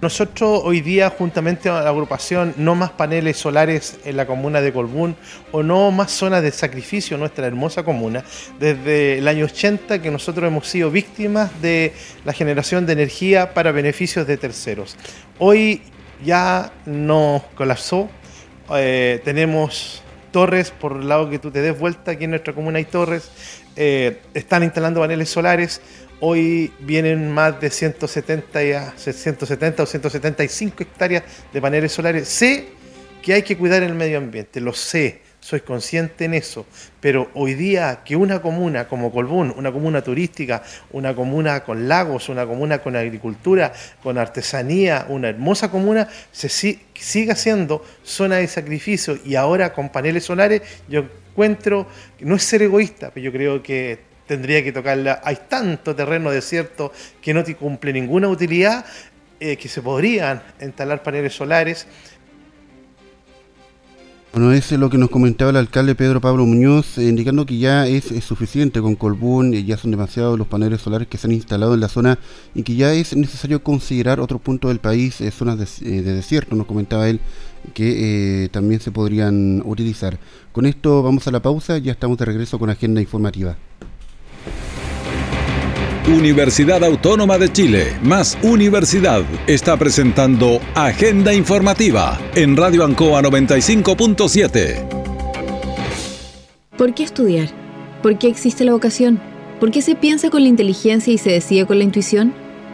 Nosotros 0.00 0.60
hoy 0.62 0.80
día, 0.80 1.10
juntamente 1.10 1.68
a 1.68 1.82
la 1.82 1.88
agrupación 1.88 2.54
No 2.56 2.76
Más 2.76 2.90
Paneles 2.90 3.36
Solares 3.36 3.98
en 4.04 4.16
la 4.16 4.28
comuna 4.28 4.60
de 4.60 4.72
Colbún 4.72 5.16
o 5.50 5.64
No 5.64 5.90
Más 5.90 6.12
Zonas 6.12 6.40
de 6.40 6.52
Sacrificio 6.52 7.18
nuestra 7.18 7.48
hermosa 7.48 7.82
comuna, 7.82 8.22
desde 8.60 9.18
el 9.18 9.26
año 9.26 9.46
80 9.46 10.00
que 10.00 10.12
nosotros 10.12 10.46
hemos 10.46 10.68
sido 10.68 10.92
víctimas 10.92 11.50
de 11.60 11.92
la 12.24 12.32
generación 12.32 12.86
de 12.86 12.92
energía 12.92 13.54
para 13.54 13.72
beneficios 13.72 14.24
de 14.28 14.36
terceros. 14.36 14.96
Hoy 15.40 15.82
ya 16.24 16.70
nos 16.86 17.42
colapsó, 17.56 18.08
eh, 18.76 19.20
tenemos 19.24 20.04
torres 20.30 20.70
por 20.70 20.92
el 20.92 21.08
lado 21.08 21.28
que 21.28 21.40
tú 21.40 21.50
te 21.50 21.60
des 21.60 21.76
vuelta, 21.76 22.12
aquí 22.12 22.22
en 22.22 22.30
nuestra 22.30 22.52
comuna 22.52 22.78
hay 22.78 22.84
torres, 22.84 23.32
eh, 23.74 24.20
están 24.32 24.62
instalando 24.62 25.00
paneles 25.00 25.28
solares, 25.28 25.80
Hoy 26.20 26.72
vienen 26.80 27.30
más 27.30 27.60
de 27.60 27.70
170, 27.70 28.94
170 28.96 29.82
o 29.84 29.86
175 29.86 30.82
hectáreas 30.82 31.22
de 31.52 31.60
paneles 31.60 31.92
solares. 31.92 32.26
Sé 32.26 32.70
que 33.22 33.34
hay 33.34 33.42
que 33.42 33.56
cuidar 33.56 33.84
el 33.84 33.94
medio 33.94 34.18
ambiente, 34.18 34.60
lo 34.60 34.72
sé, 34.72 35.22
soy 35.38 35.60
consciente 35.60 36.24
en 36.24 36.34
eso, 36.34 36.66
pero 37.00 37.30
hoy 37.34 37.54
día 37.54 38.00
que 38.04 38.16
una 38.16 38.42
comuna 38.42 38.88
como 38.88 39.12
Colbún, 39.12 39.54
una 39.56 39.70
comuna 39.70 40.02
turística, 40.02 40.64
una 40.90 41.14
comuna 41.14 41.62
con 41.62 41.88
lagos, 41.88 42.28
una 42.28 42.46
comuna 42.46 42.78
con 42.78 42.96
agricultura, 42.96 43.72
con 44.02 44.18
artesanía, 44.18 45.06
una 45.08 45.28
hermosa 45.28 45.70
comuna, 45.70 46.08
se 46.32 46.48
siga 46.48 47.36
siendo 47.36 47.84
zona 48.02 48.36
de 48.36 48.48
sacrificio 48.48 49.16
y 49.24 49.36
ahora 49.36 49.72
con 49.72 49.90
paneles 49.90 50.24
solares, 50.24 50.62
yo 50.88 51.04
encuentro, 51.30 51.86
no 52.20 52.34
es 52.34 52.42
ser 52.42 52.62
egoísta, 52.62 53.12
pero 53.14 53.24
yo 53.24 53.32
creo 53.32 53.62
que 53.62 54.07
tendría 54.28 54.62
que 54.62 54.70
tocarla. 54.70 55.20
Hay 55.24 55.38
tanto 55.48 55.96
terreno 55.96 56.30
desierto 56.30 56.92
que 57.20 57.34
no 57.34 57.42
te 57.42 57.56
cumple 57.56 57.92
ninguna 57.92 58.28
utilidad 58.28 58.84
eh, 59.40 59.56
que 59.56 59.68
se 59.68 59.82
podrían 59.82 60.42
instalar 60.60 61.02
paneles 61.02 61.32
solares. 61.32 61.86
Bueno, 64.32 64.52
eso 64.52 64.74
es 64.74 64.80
lo 64.80 64.90
que 64.90 64.98
nos 64.98 65.08
comentaba 65.08 65.50
el 65.50 65.56
alcalde 65.56 65.94
Pedro 65.94 66.20
Pablo 66.20 66.44
Muñoz, 66.44 66.98
eh, 66.98 67.04
indicando 67.08 67.46
que 67.46 67.56
ya 67.56 67.86
es, 67.86 68.04
suficiente 68.22 68.82
con 68.82 68.94
Colbún, 68.94 69.54
y 69.54 69.64
ya 69.64 69.78
son 69.78 69.90
demasiados 69.90 70.38
los 70.38 70.46
paneles 70.46 70.82
solares 70.82 71.08
que 71.08 71.16
se 71.16 71.26
han 71.26 71.32
instalado 71.32 71.74
en 71.74 71.80
la 71.80 71.88
zona 71.88 72.18
y 72.54 72.62
que 72.62 72.76
ya 72.76 72.92
es 72.92 73.16
necesario 73.16 73.62
considerar 73.62 74.20
otro 74.20 74.38
punto 74.38 74.68
del 74.68 74.80
país, 74.80 75.20
eh, 75.22 75.30
zonas 75.30 75.80
de, 75.80 76.02
desierto, 76.02 76.54
nos 76.56 76.66
comentaba 76.66 77.08
él, 77.08 77.20
que 77.72 78.48
también 78.52 78.80
se 78.80 78.92
podrían 78.92 79.62
utilizar. 79.64 80.18
Con 80.52 80.66
esto 80.66 81.02
vamos 81.02 81.26
a 81.26 81.30
la 81.30 81.40
pausa, 81.40 81.78
ya 81.78 81.92
estamos 81.92 82.18
de 82.18 82.26
regreso 82.26 82.58
con 82.58 82.68
agenda 82.70 83.00
informativa. 83.00 83.56
Universidad 86.08 86.82
Autónoma 86.84 87.36
de 87.36 87.52
Chile, 87.52 87.94
más 88.02 88.38
Universidad, 88.42 89.22
está 89.46 89.76
presentando 89.76 90.58
Agenda 90.74 91.34
Informativa 91.34 92.18
en 92.34 92.56
Radio 92.56 92.82
Ancoa 92.84 93.20
95.7. 93.20 94.88
¿Por 96.78 96.94
qué 96.94 97.02
estudiar? 97.02 97.50
¿Por 98.02 98.18
qué 98.18 98.28
existe 98.28 98.64
la 98.64 98.72
vocación? 98.72 99.20
¿Por 99.60 99.70
qué 99.70 99.82
se 99.82 99.96
piensa 99.96 100.30
con 100.30 100.42
la 100.42 100.48
inteligencia 100.48 101.12
y 101.12 101.18
se 101.18 101.30
decide 101.30 101.66
con 101.66 101.76
la 101.76 101.84
intuición? 101.84 102.32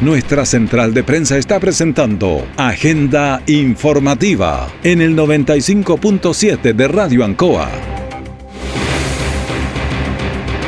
Nuestra 0.00 0.44
central 0.44 0.92
de 0.92 1.04
prensa 1.04 1.38
está 1.38 1.60
presentando 1.60 2.44
Agenda 2.56 3.40
Informativa 3.46 4.68
en 4.82 5.00
el 5.00 5.16
95.7 5.16 6.74
de 6.74 6.88
Radio 6.88 7.24
Ancoa. 7.24 7.70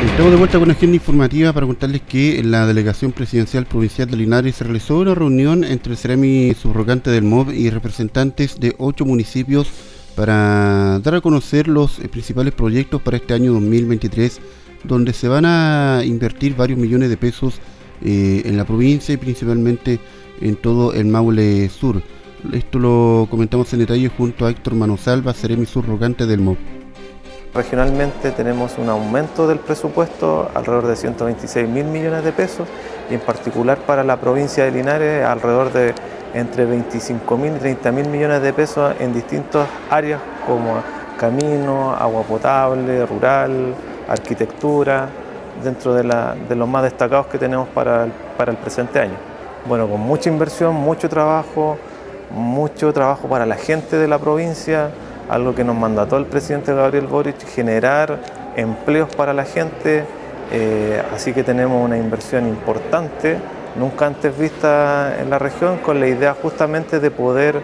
Estamos 0.04 0.30
de 0.30 0.38
vuelta 0.38 0.60
con 0.60 0.70
Agenda 0.70 0.94
Informativa 0.94 1.52
para 1.52 1.66
contarles 1.66 2.02
que 2.02 2.38
en 2.38 2.52
la 2.52 2.68
Delegación 2.68 3.10
Presidencial 3.10 3.66
Provincial 3.66 4.08
de 4.08 4.16
Linares 4.16 4.54
se 4.54 4.64
realizó 4.64 5.00
una 5.00 5.16
reunión 5.16 5.64
entre 5.64 5.92
el 5.92 5.98
Ceremi 5.98 6.54
subrogante 6.54 7.10
del 7.10 7.24
MOB 7.24 7.50
y 7.50 7.68
representantes 7.70 8.60
de 8.60 8.76
ocho 8.78 9.04
municipios 9.04 9.68
para 10.14 11.00
dar 11.00 11.16
a 11.16 11.20
conocer 11.20 11.66
los 11.66 11.98
principales 12.12 12.54
proyectos 12.54 13.02
para 13.02 13.16
este 13.16 13.34
año 13.34 13.52
2023, 13.54 14.40
donde 14.84 15.12
se 15.12 15.26
van 15.26 15.46
a 15.46 16.02
invertir 16.04 16.54
varios 16.54 16.78
millones 16.78 17.10
de 17.10 17.16
pesos 17.16 17.60
eh, 18.02 18.42
en 18.44 18.56
la 18.56 18.64
provincia 18.64 19.14
y 19.14 19.16
principalmente 19.16 19.98
en 20.40 20.56
todo 20.56 20.92
el 20.92 21.06
Maule 21.06 21.68
Sur. 21.68 22.02
Esto 22.52 22.78
lo 22.78 23.26
comentamos 23.30 23.72
en 23.72 23.80
detalle 23.80 24.09
junto 24.09 24.46
a 24.46 24.50
Héctor 24.50 24.74
Manosalva, 24.74 25.32
Seremi 25.32 25.66
subrogante 25.66 26.26
del 26.26 26.40
MOB. 26.40 26.56
Regionalmente 27.54 28.32
tenemos 28.32 28.76
un 28.76 28.90
aumento 28.90 29.48
del 29.48 29.59
presupuesto 29.59 30.50
alrededor 30.54 30.88
de 30.88 30.96
126 30.96 31.66
mil 31.66 31.87
millones 31.87 32.22
de 32.22 32.32
pesos 32.32 32.68
y 33.11 33.14
en 33.14 33.20
particular 33.20 33.78
para 33.78 34.04
la 34.04 34.20
provincia 34.20 34.64
de 34.64 34.72
Linares 34.72 35.24
alrededor 35.24 35.72
de 35.72 35.94
entre 36.35 36.66
25 36.66 37.37
mil 37.38 37.56
y 37.56 37.59
30 37.59 37.92
mil 37.92 38.09
millones 38.09 38.42
de 38.42 38.52
pesos 38.52 38.94
en 39.00 39.14
distintas 39.14 39.66
áreas 39.88 40.20
como 40.46 40.82
camino, 41.18 41.94
agua 41.94 42.22
potable, 42.24 43.06
rural, 43.06 43.74
arquitectura, 44.06 45.09
dentro 45.62 45.94
de, 45.94 46.04
los 46.04 46.68
más 46.68 46.82
destacados 46.82 47.26
que 47.26 47.38
tenemos 47.38 47.68
para 47.68 48.04
el, 48.04 48.56
presente 48.56 49.00
año. 49.00 49.16
Bueno, 49.66 49.88
con 49.88 50.00
mucha 50.00 50.30
inversión, 50.30 50.74
mucho 50.74 51.08
trabajo, 51.08 51.76
mucho 52.30 52.92
trabajo 52.92 53.28
para 53.28 53.46
la 53.46 53.56
gente 53.56 53.96
de 53.96 54.08
la 54.08 54.18
provincia, 54.18 54.90
algo 55.28 55.54
que 55.54 55.64
nos 55.64 55.76
mandató 55.76 56.16
el 56.18 56.26
presidente 56.26 56.72
Gabriel 56.74 57.06
Boric, 57.06 57.44
generar 57.46 58.18
empleos 58.56 59.14
para 59.14 59.32
la 59.32 59.44
gente, 59.44 60.04
eh, 60.52 61.02
así 61.12 61.32
que 61.32 61.42
tenemos 61.42 61.84
una 61.84 61.98
inversión 61.98 62.46
importante, 62.46 63.38
nunca 63.76 64.06
antes 64.06 64.38
vista 64.38 65.16
en 65.20 65.30
la 65.30 65.38
región, 65.38 65.78
con 65.78 65.98
la 65.98 66.06
idea 66.06 66.34
justamente 66.40 67.00
de 67.00 67.10
poder 67.10 67.60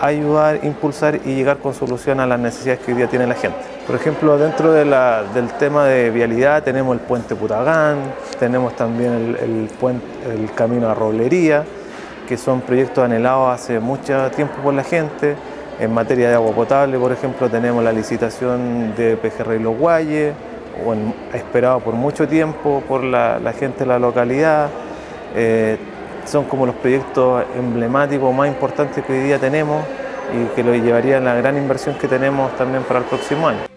ayudar, 0.00 0.60
impulsar 0.62 1.20
y 1.24 1.34
llegar 1.34 1.58
con 1.58 1.74
solución 1.74 2.20
a 2.20 2.26
las 2.26 2.38
necesidades 2.38 2.80
que 2.80 2.92
hoy 2.92 2.98
día 2.98 3.08
tiene 3.08 3.26
la 3.26 3.34
gente. 3.34 3.79
Por 3.90 3.98
ejemplo, 3.98 4.38
dentro 4.38 4.72
del 4.72 5.48
tema 5.58 5.84
de 5.86 6.10
vialidad 6.10 6.62
tenemos 6.62 6.94
el 6.94 7.00
puente 7.00 7.34
Putagán, 7.34 7.98
tenemos 8.38 8.76
también 8.76 9.36
el, 9.40 10.50
camino 10.54 10.88
a 10.88 10.94
Roblería, 10.94 11.64
que 12.28 12.36
son 12.36 12.60
proyectos 12.60 13.04
anhelados 13.04 13.52
hace 13.52 13.80
mucho 13.80 14.30
tiempo 14.30 14.54
por 14.62 14.74
la 14.74 14.84
gente. 14.84 15.34
En 15.80 15.92
materia 15.92 16.28
de 16.28 16.36
agua 16.36 16.52
potable, 16.52 17.00
por 17.00 17.10
ejemplo, 17.10 17.48
tenemos 17.50 17.82
la 17.82 17.90
licitación 17.90 18.94
de 18.94 19.16
Pejerrey 19.16 19.58
Los 19.58 19.76
Guayes, 19.76 20.34
esperado 21.34 21.80
por 21.80 21.94
mucho 21.94 22.28
tiempo 22.28 22.84
por 22.86 23.02
la, 23.02 23.40
gente 23.58 23.80
de 23.80 23.86
la 23.86 23.98
localidad. 23.98 24.68
Eh, 25.34 25.78
son 26.26 26.44
como 26.44 26.64
los 26.64 26.76
proyectos 26.76 27.42
emblemáticos 27.58 28.32
más 28.32 28.46
importantes 28.46 29.04
que 29.04 29.12
hoy 29.12 29.18
día 29.18 29.40
tenemos 29.40 29.82
y 30.32 30.44
que 30.54 30.62
lo 30.62 30.76
llevarían 30.76 31.24
la 31.24 31.34
gran 31.34 31.56
inversión 31.56 31.96
que 31.96 32.06
tenemos 32.06 32.56
también 32.56 32.84
para 32.84 33.00
el 33.00 33.06
próximo 33.06 33.48
año. 33.48 33.69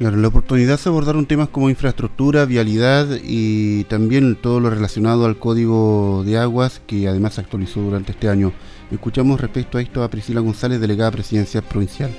La 0.00 0.28
oportunidad 0.28 0.80
de 0.80 0.88
abordar 0.88 1.14
un 1.16 1.26
temas 1.26 1.50
como 1.50 1.68
infraestructura, 1.68 2.46
vialidad 2.46 3.06
y 3.22 3.84
también 3.84 4.34
todo 4.34 4.58
lo 4.58 4.70
relacionado 4.70 5.26
al 5.26 5.38
código 5.38 6.22
de 6.24 6.38
aguas 6.38 6.80
que 6.86 7.06
además 7.06 7.34
se 7.34 7.42
actualizó 7.42 7.82
durante 7.82 8.12
este 8.12 8.30
año. 8.30 8.50
Escuchamos 8.90 9.38
respecto 9.38 9.76
a 9.76 9.82
esto 9.82 10.02
a 10.02 10.08
Priscila 10.08 10.40
González, 10.40 10.80
delegada 10.80 11.10
presidencial 11.10 11.64
provincial. 11.64 12.10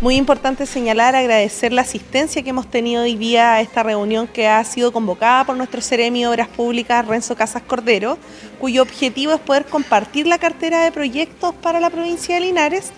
Muy 0.00 0.14
importante 0.14 0.64
señalar, 0.64 1.16
agradecer 1.16 1.72
la 1.72 1.82
asistencia 1.82 2.40
que 2.44 2.50
hemos 2.50 2.70
tenido 2.70 3.02
hoy 3.02 3.16
día 3.16 3.54
a 3.54 3.60
esta 3.60 3.82
reunión 3.82 4.28
que 4.28 4.46
ha 4.46 4.62
sido 4.62 4.92
convocada 4.92 5.42
por 5.42 5.56
nuestro 5.56 5.80
Ceremi 5.80 6.20
de 6.20 6.28
Obras 6.28 6.46
Públicas, 6.46 7.04
Renzo 7.04 7.34
Casas 7.34 7.62
Cordero, 7.62 8.16
cuyo 8.60 8.82
objetivo 8.82 9.32
es 9.32 9.40
poder 9.40 9.64
compartir 9.64 10.28
la 10.28 10.38
cartera 10.38 10.84
de 10.84 10.92
proyectos 10.92 11.52
para 11.52 11.80
la 11.80 11.90
provincia 11.90 12.36
de 12.36 12.42
Linares 12.42 12.92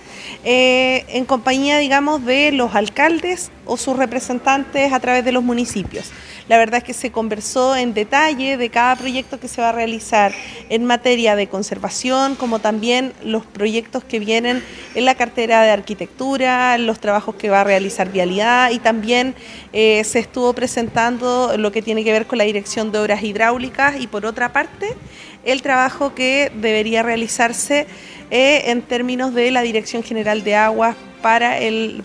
eh, 0.44 1.06
en 1.08 1.24
compañía, 1.24 1.78
digamos, 1.78 2.22
de 2.26 2.52
los 2.52 2.74
alcaldes 2.74 3.50
o 3.64 3.78
sus 3.78 3.96
representantes 3.96 4.92
a 4.92 5.00
través 5.00 5.24
de 5.24 5.32
los 5.32 5.42
municipios. 5.42 6.10
La 6.50 6.58
verdad 6.58 6.78
es 6.78 6.84
que 6.84 6.94
se 6.94 7.12
conversó 7.12 7.76
en 7.76 7.94
detalle 7.94 8.56
de 8.56 8.70
cada 8.70 8.96
proyecto 8.96 9.38
que 9.38 9.46
se 9.46 9.62
va 9.62 9.68
a 9.68 9.72
realizar 9.72 10.32
en 10.68 10.84
materia 10.84 11.36
de 11.36 11.46
conservación, 11.46 12.34
como 12.34 12.58
también 12.58 13.12
los 13.22 13.46
proyectos 13.46 14.02
que 14.02 14.18
vienen 14.18 14.60
en 14.96 15.04
la 15.04 15.14
cartera 15.14 15.62
de 15.62 15.70
arquitectura, 15.70 16.76
los 16.76 16.98
trabajos 16.98 17.36
que 17.36 17.50
va 17.50 17.60
a 17.60 17.64
realizar 17.64 18.10
Vialidad 18.10 18.72
y 18.72 18.80
también 18.80 19.36
eh, 19.72 20.02
se 20.02 20.18
estuvo 20.18 20.52
presentando 20.52 21.56
lo 21.56 21.70
que 21.70 21.82
tiene 21.82 22.02
que 22.02 22.10
ver 22.10 22.26
con 22.26 22.38
la 22.38 22.42
dirección 22.42 22.90
de 22.90 22.98
obras 22.98 23.22
hidráulicas 23.22 24.00
y 24.00 24.08
por 24.08 24.26
otra 24.26 24.52
parte 24.52 24.96
el 25.44 25.62
trabajo 25.62 26.16
que 26.16 26.50
debería 26.56 27.04
realizarse 27.04 27.86
eh, 28.32 28.72
en 28.72 28.82
términos 28.82 29.34
de 29.34 29.52
la 29.52 29.62
Dirección 29.62 30.02
General 30.02 30.42
de 30.42 30.56
Aguas 30.56 30.96
para 31.22 31.60
el 31.60 32.02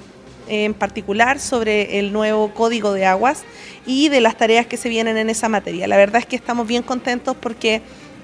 en 0.47 0.73
particular 0.73 1.39
sobre 1.39 1.99
el 1.99 2.13
nuevo 2.13 2.53
código 2.53 2.93
de 2.93 3.05
aguas 3.05 3.43
y 3.85 4.09
de 4.09 4.21
las 4.21 4.37
tareas 4.37 4.65
que 4.65 4.77
se 4.77 4.89
vienen 4.89 5.17
en 5.17 5.29
esa 5.29 5.49
materia. 5.49 5.87
La 5.87 5.97
verdad 5.97 6.19
es 6.19 6.25
que 6.25 6.35
estamos 6.35 6.67
bien 6.67 6.83
contentos 6.83 7.35
porque 7.39 7.81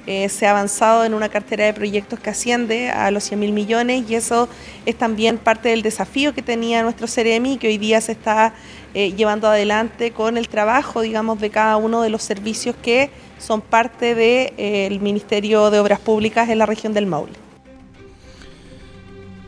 eh, 0.08 0.30
se 0.30 0.48
ha 0.48 0.52
avanzado 0.52 1.06
en 1.06 1.14
una 1.14 1.30
cartera 1.30 1.66
de 1.66 1.74
proyectos 1.74 2.20
que 2.20 2.32
asciende 2.32 2.90
a 2.90 3.12
los 3.12 3.24
100 3.24 3.40
mil 3.40 3.52
millones 3.52 4.10
y 4.10 4.16
eso 4.16 4.50
es 4.88 4.96
también 4.96 5.38
parte 5.38 5.70
del 5.70 5.84
desafío 5.84 6.34
que 6.34 6.42
tenía 6.42 6.82
nuestro 6.82 7.06
CEREMI 7.06 7.58
que 7.58 7.68
hoy 7.68 7.78
día 7.78 8.02
se 8.02 8.14
está 8.14 8.54
eh, 8.96 9.14
llevando 9.14 9.48
adelante 9.48 10.12
con 10.12 10.38
el 10.38 10.50
trabajo, 10.50 11.02
digamos, 11.02 11.40
de 11.40 11.52
cada 11.52 11.78
uno 11.78 12.02
de 12.02 12.10
los 12.10 12.24
servicios 12.24 12.76
que 12.82 13.12
son 13.38 13.62
parte 13.62 14.16
del 14.16 14.54
eh, 14.58 15.00
Ministerio 15.00 15.70
de 15.70 15.80
Obras 15.80 16.00
Públicas 16.00 16.50
en 16.50 16.58
la 16.58 16.66
región 16.66 16.94
del 16.94 17.06
Maule. 17.06 17.51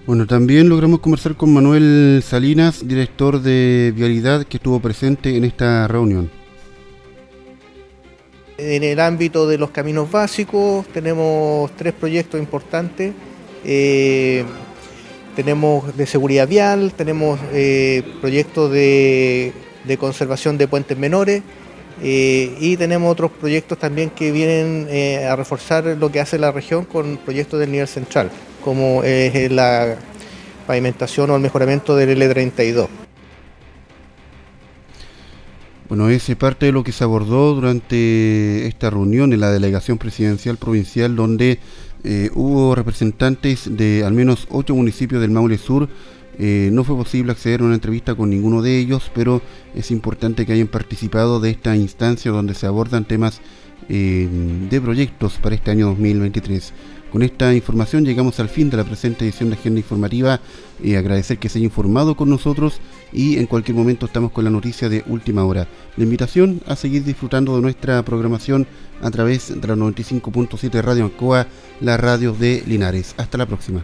Bueno, 0.06 0.28
también 0.28 0.68
logramos 0.68 1.00
conversar 1.00 1.36
con 1.36 1.54
Manuel 1.54 2.22
Salinas, 2.28 2.86
director 2.86 3.42
de 3.42 3.94
Vialidad, 3.96 4.44
que 4.44 4.58
estuvo 4.58 4.82
presente 4.82 5.38
en 5.38 5.46
esta 5.46 5.88
reunión. 5.88 6.30
En 8.58 8.84
el 8.84 9.00
ámbito 9.00 9.48
de 9.48 9.58
los 9.58 9.70
caminos 9.70 10.12
básicos 10.12 10.86
tenemos 10.88 11.72
tres 11.78 11.94
proyectos 11.94 12.38
importantes. 12.38 13.14
Eh, 13.64 14.44
tenemos 15.38 15.96
de 15.96 16.06
seguridad 16.06 16.50
vial, 16.50 16.92
tenemos 16.98 17.40
eh, 17.54 18.04
proyectos 18.20 18.74
de, 18.74 19.54
conservación 19.98 20.58
de 20.58 20.68
puentes 20.68 20.98
menores 20.98 21.44
eh, 22.02 22.54
y 22.60 22.76
tenemos 22.76 23.10
otros 23.10 23.32
proyectos 23.32 23.78
también 23.80 24.10
que 24.10 24.34
vienen 24.34 24.86
a 25.30 25.34
reforzar 25.38 25.86
lo 25.98 26.12
que 26.12 26.20
hace 26.20 26.38
la 26.38 26.52
región 26.52 26.84
con 26.84 27.16
proyectos 27.24 27.58
del 27.58 27.72
nivel 27.72 27.88
central 27.88 28.30
como 28.64 29.04
es 29.04 29.52
la 29.52 29.98
pavimentación 30.66 31.30
o 31.30 31.36
el 31.36 31.42
mejoramiento 31.42 31.96
del 31.96 32.22
L32. 32.22 32.88
Bueno, 35.90 36.10
es 36.10 36.36
parte 36.38 36.66
de 36.66 36.72
lo 36.72 36.84
que 36.84 36.92
se 36.92 37.04
abordó 37.04 37.54
durante 37.54 38.66
esta 38.66 38.90
reunión 38.90 39.32
en 39.32 39.42
la 39.42 39.52
delegación 39.52 39.98
presidencial 39.98 40.58
provincial 40.58 41.16
donde 41.16 41.60
eh, 42.04 42.30
hubo 42.34 42.74
representantes 42.74 43.78
de 43.78 44.04
al 44.04 44.14
menos 44.14 44.48
ocho 44.50 44.74
municipios 44.76 45.22
del 45.22 45.32
Maule 45.32 45.58
Sur. 45.58 45.88
Eh, 46.40 46.70
no 46.72 46.84
fue 46.84 46.96
posible 46.96 47.32
acceder 47.32 47.62
a 47.62 47.66
una 47.66 47.76
entrevista 47.76 48.16
con 48.16 48.30
ninguno 48.30 48.62
de 48.62 48.80
ellos, 48.80 49.12
pero 49.14 49.42
es 49.76 49.92
importante 49.92 50.46
que 50.46 50.54
hayan 50.54 50.68
participado 50.68 51.40
de 51.40 51.52
esta 51.52 51.76
instancia 51.76 52.32
donde 52.32 52.56
se 52.56 52.66
abordan 52.66 53.06
temas 53.06 53.42
eh, 53.90 54.28
de 54.70 54.82
proyectos 54.82 55.34
para 55.42 55.56
este 55.56 55.72
año 55.72 55.88
2023. 55.88 56.74
Con 57.14 57.22
esta 57.22 57.54
información 57.54 58.06
llegamos 58.06 58.40
al 58.40 58.50
fin 58.50 58.72
de 58.72 58.78
la 58.78 58.84
presente 58.84 59.24
edición 59.24 59.50
de 59.50 59.56
Agenda 59.56 59.80
Informativa. 59.80 60.40
y 60.84 60.96
agradecer 60.96 61.38
que 61.38 61.48
se 61.48 61.60
haya 61.60 61.66
informado 61.66 62.16
con 62.16 62.30
nosotros 62.30 62.80
y 63.14 63.38
en 63.38 63.46
cualquier 63.46 63.78
momento 63.78 64.08
estamos 64.08 64.32
con 64.32 64.44
la 64.44 64.50
noticia 64.50 64.90
de 64.90 65.04
última 65.06 65.46
hora. 65.46 65.68
La 65.96 66.04
invitación 66.04 66.62
a 66.66 66.76
seguir 66.76 67.04
disfrutando 67.04 67.56
de 67.56 67.62
nuestra 67.62 68.04
programación 68.04 68.66
a 69.02 69.12
través 69.12 69.50
de 69.62 69.68
la 69.68 69.76
95.7 69.76 70.82
Radio 70.82 71.06
Ancoa, 71.06 71.48
la 71.82 71.98
radio 71.98 72.34
de 72.34 72.64
Linares. 72.66 73.14
Hasta 73.18 73.38
la 73.38 73.46
próxima. 73.46 73.84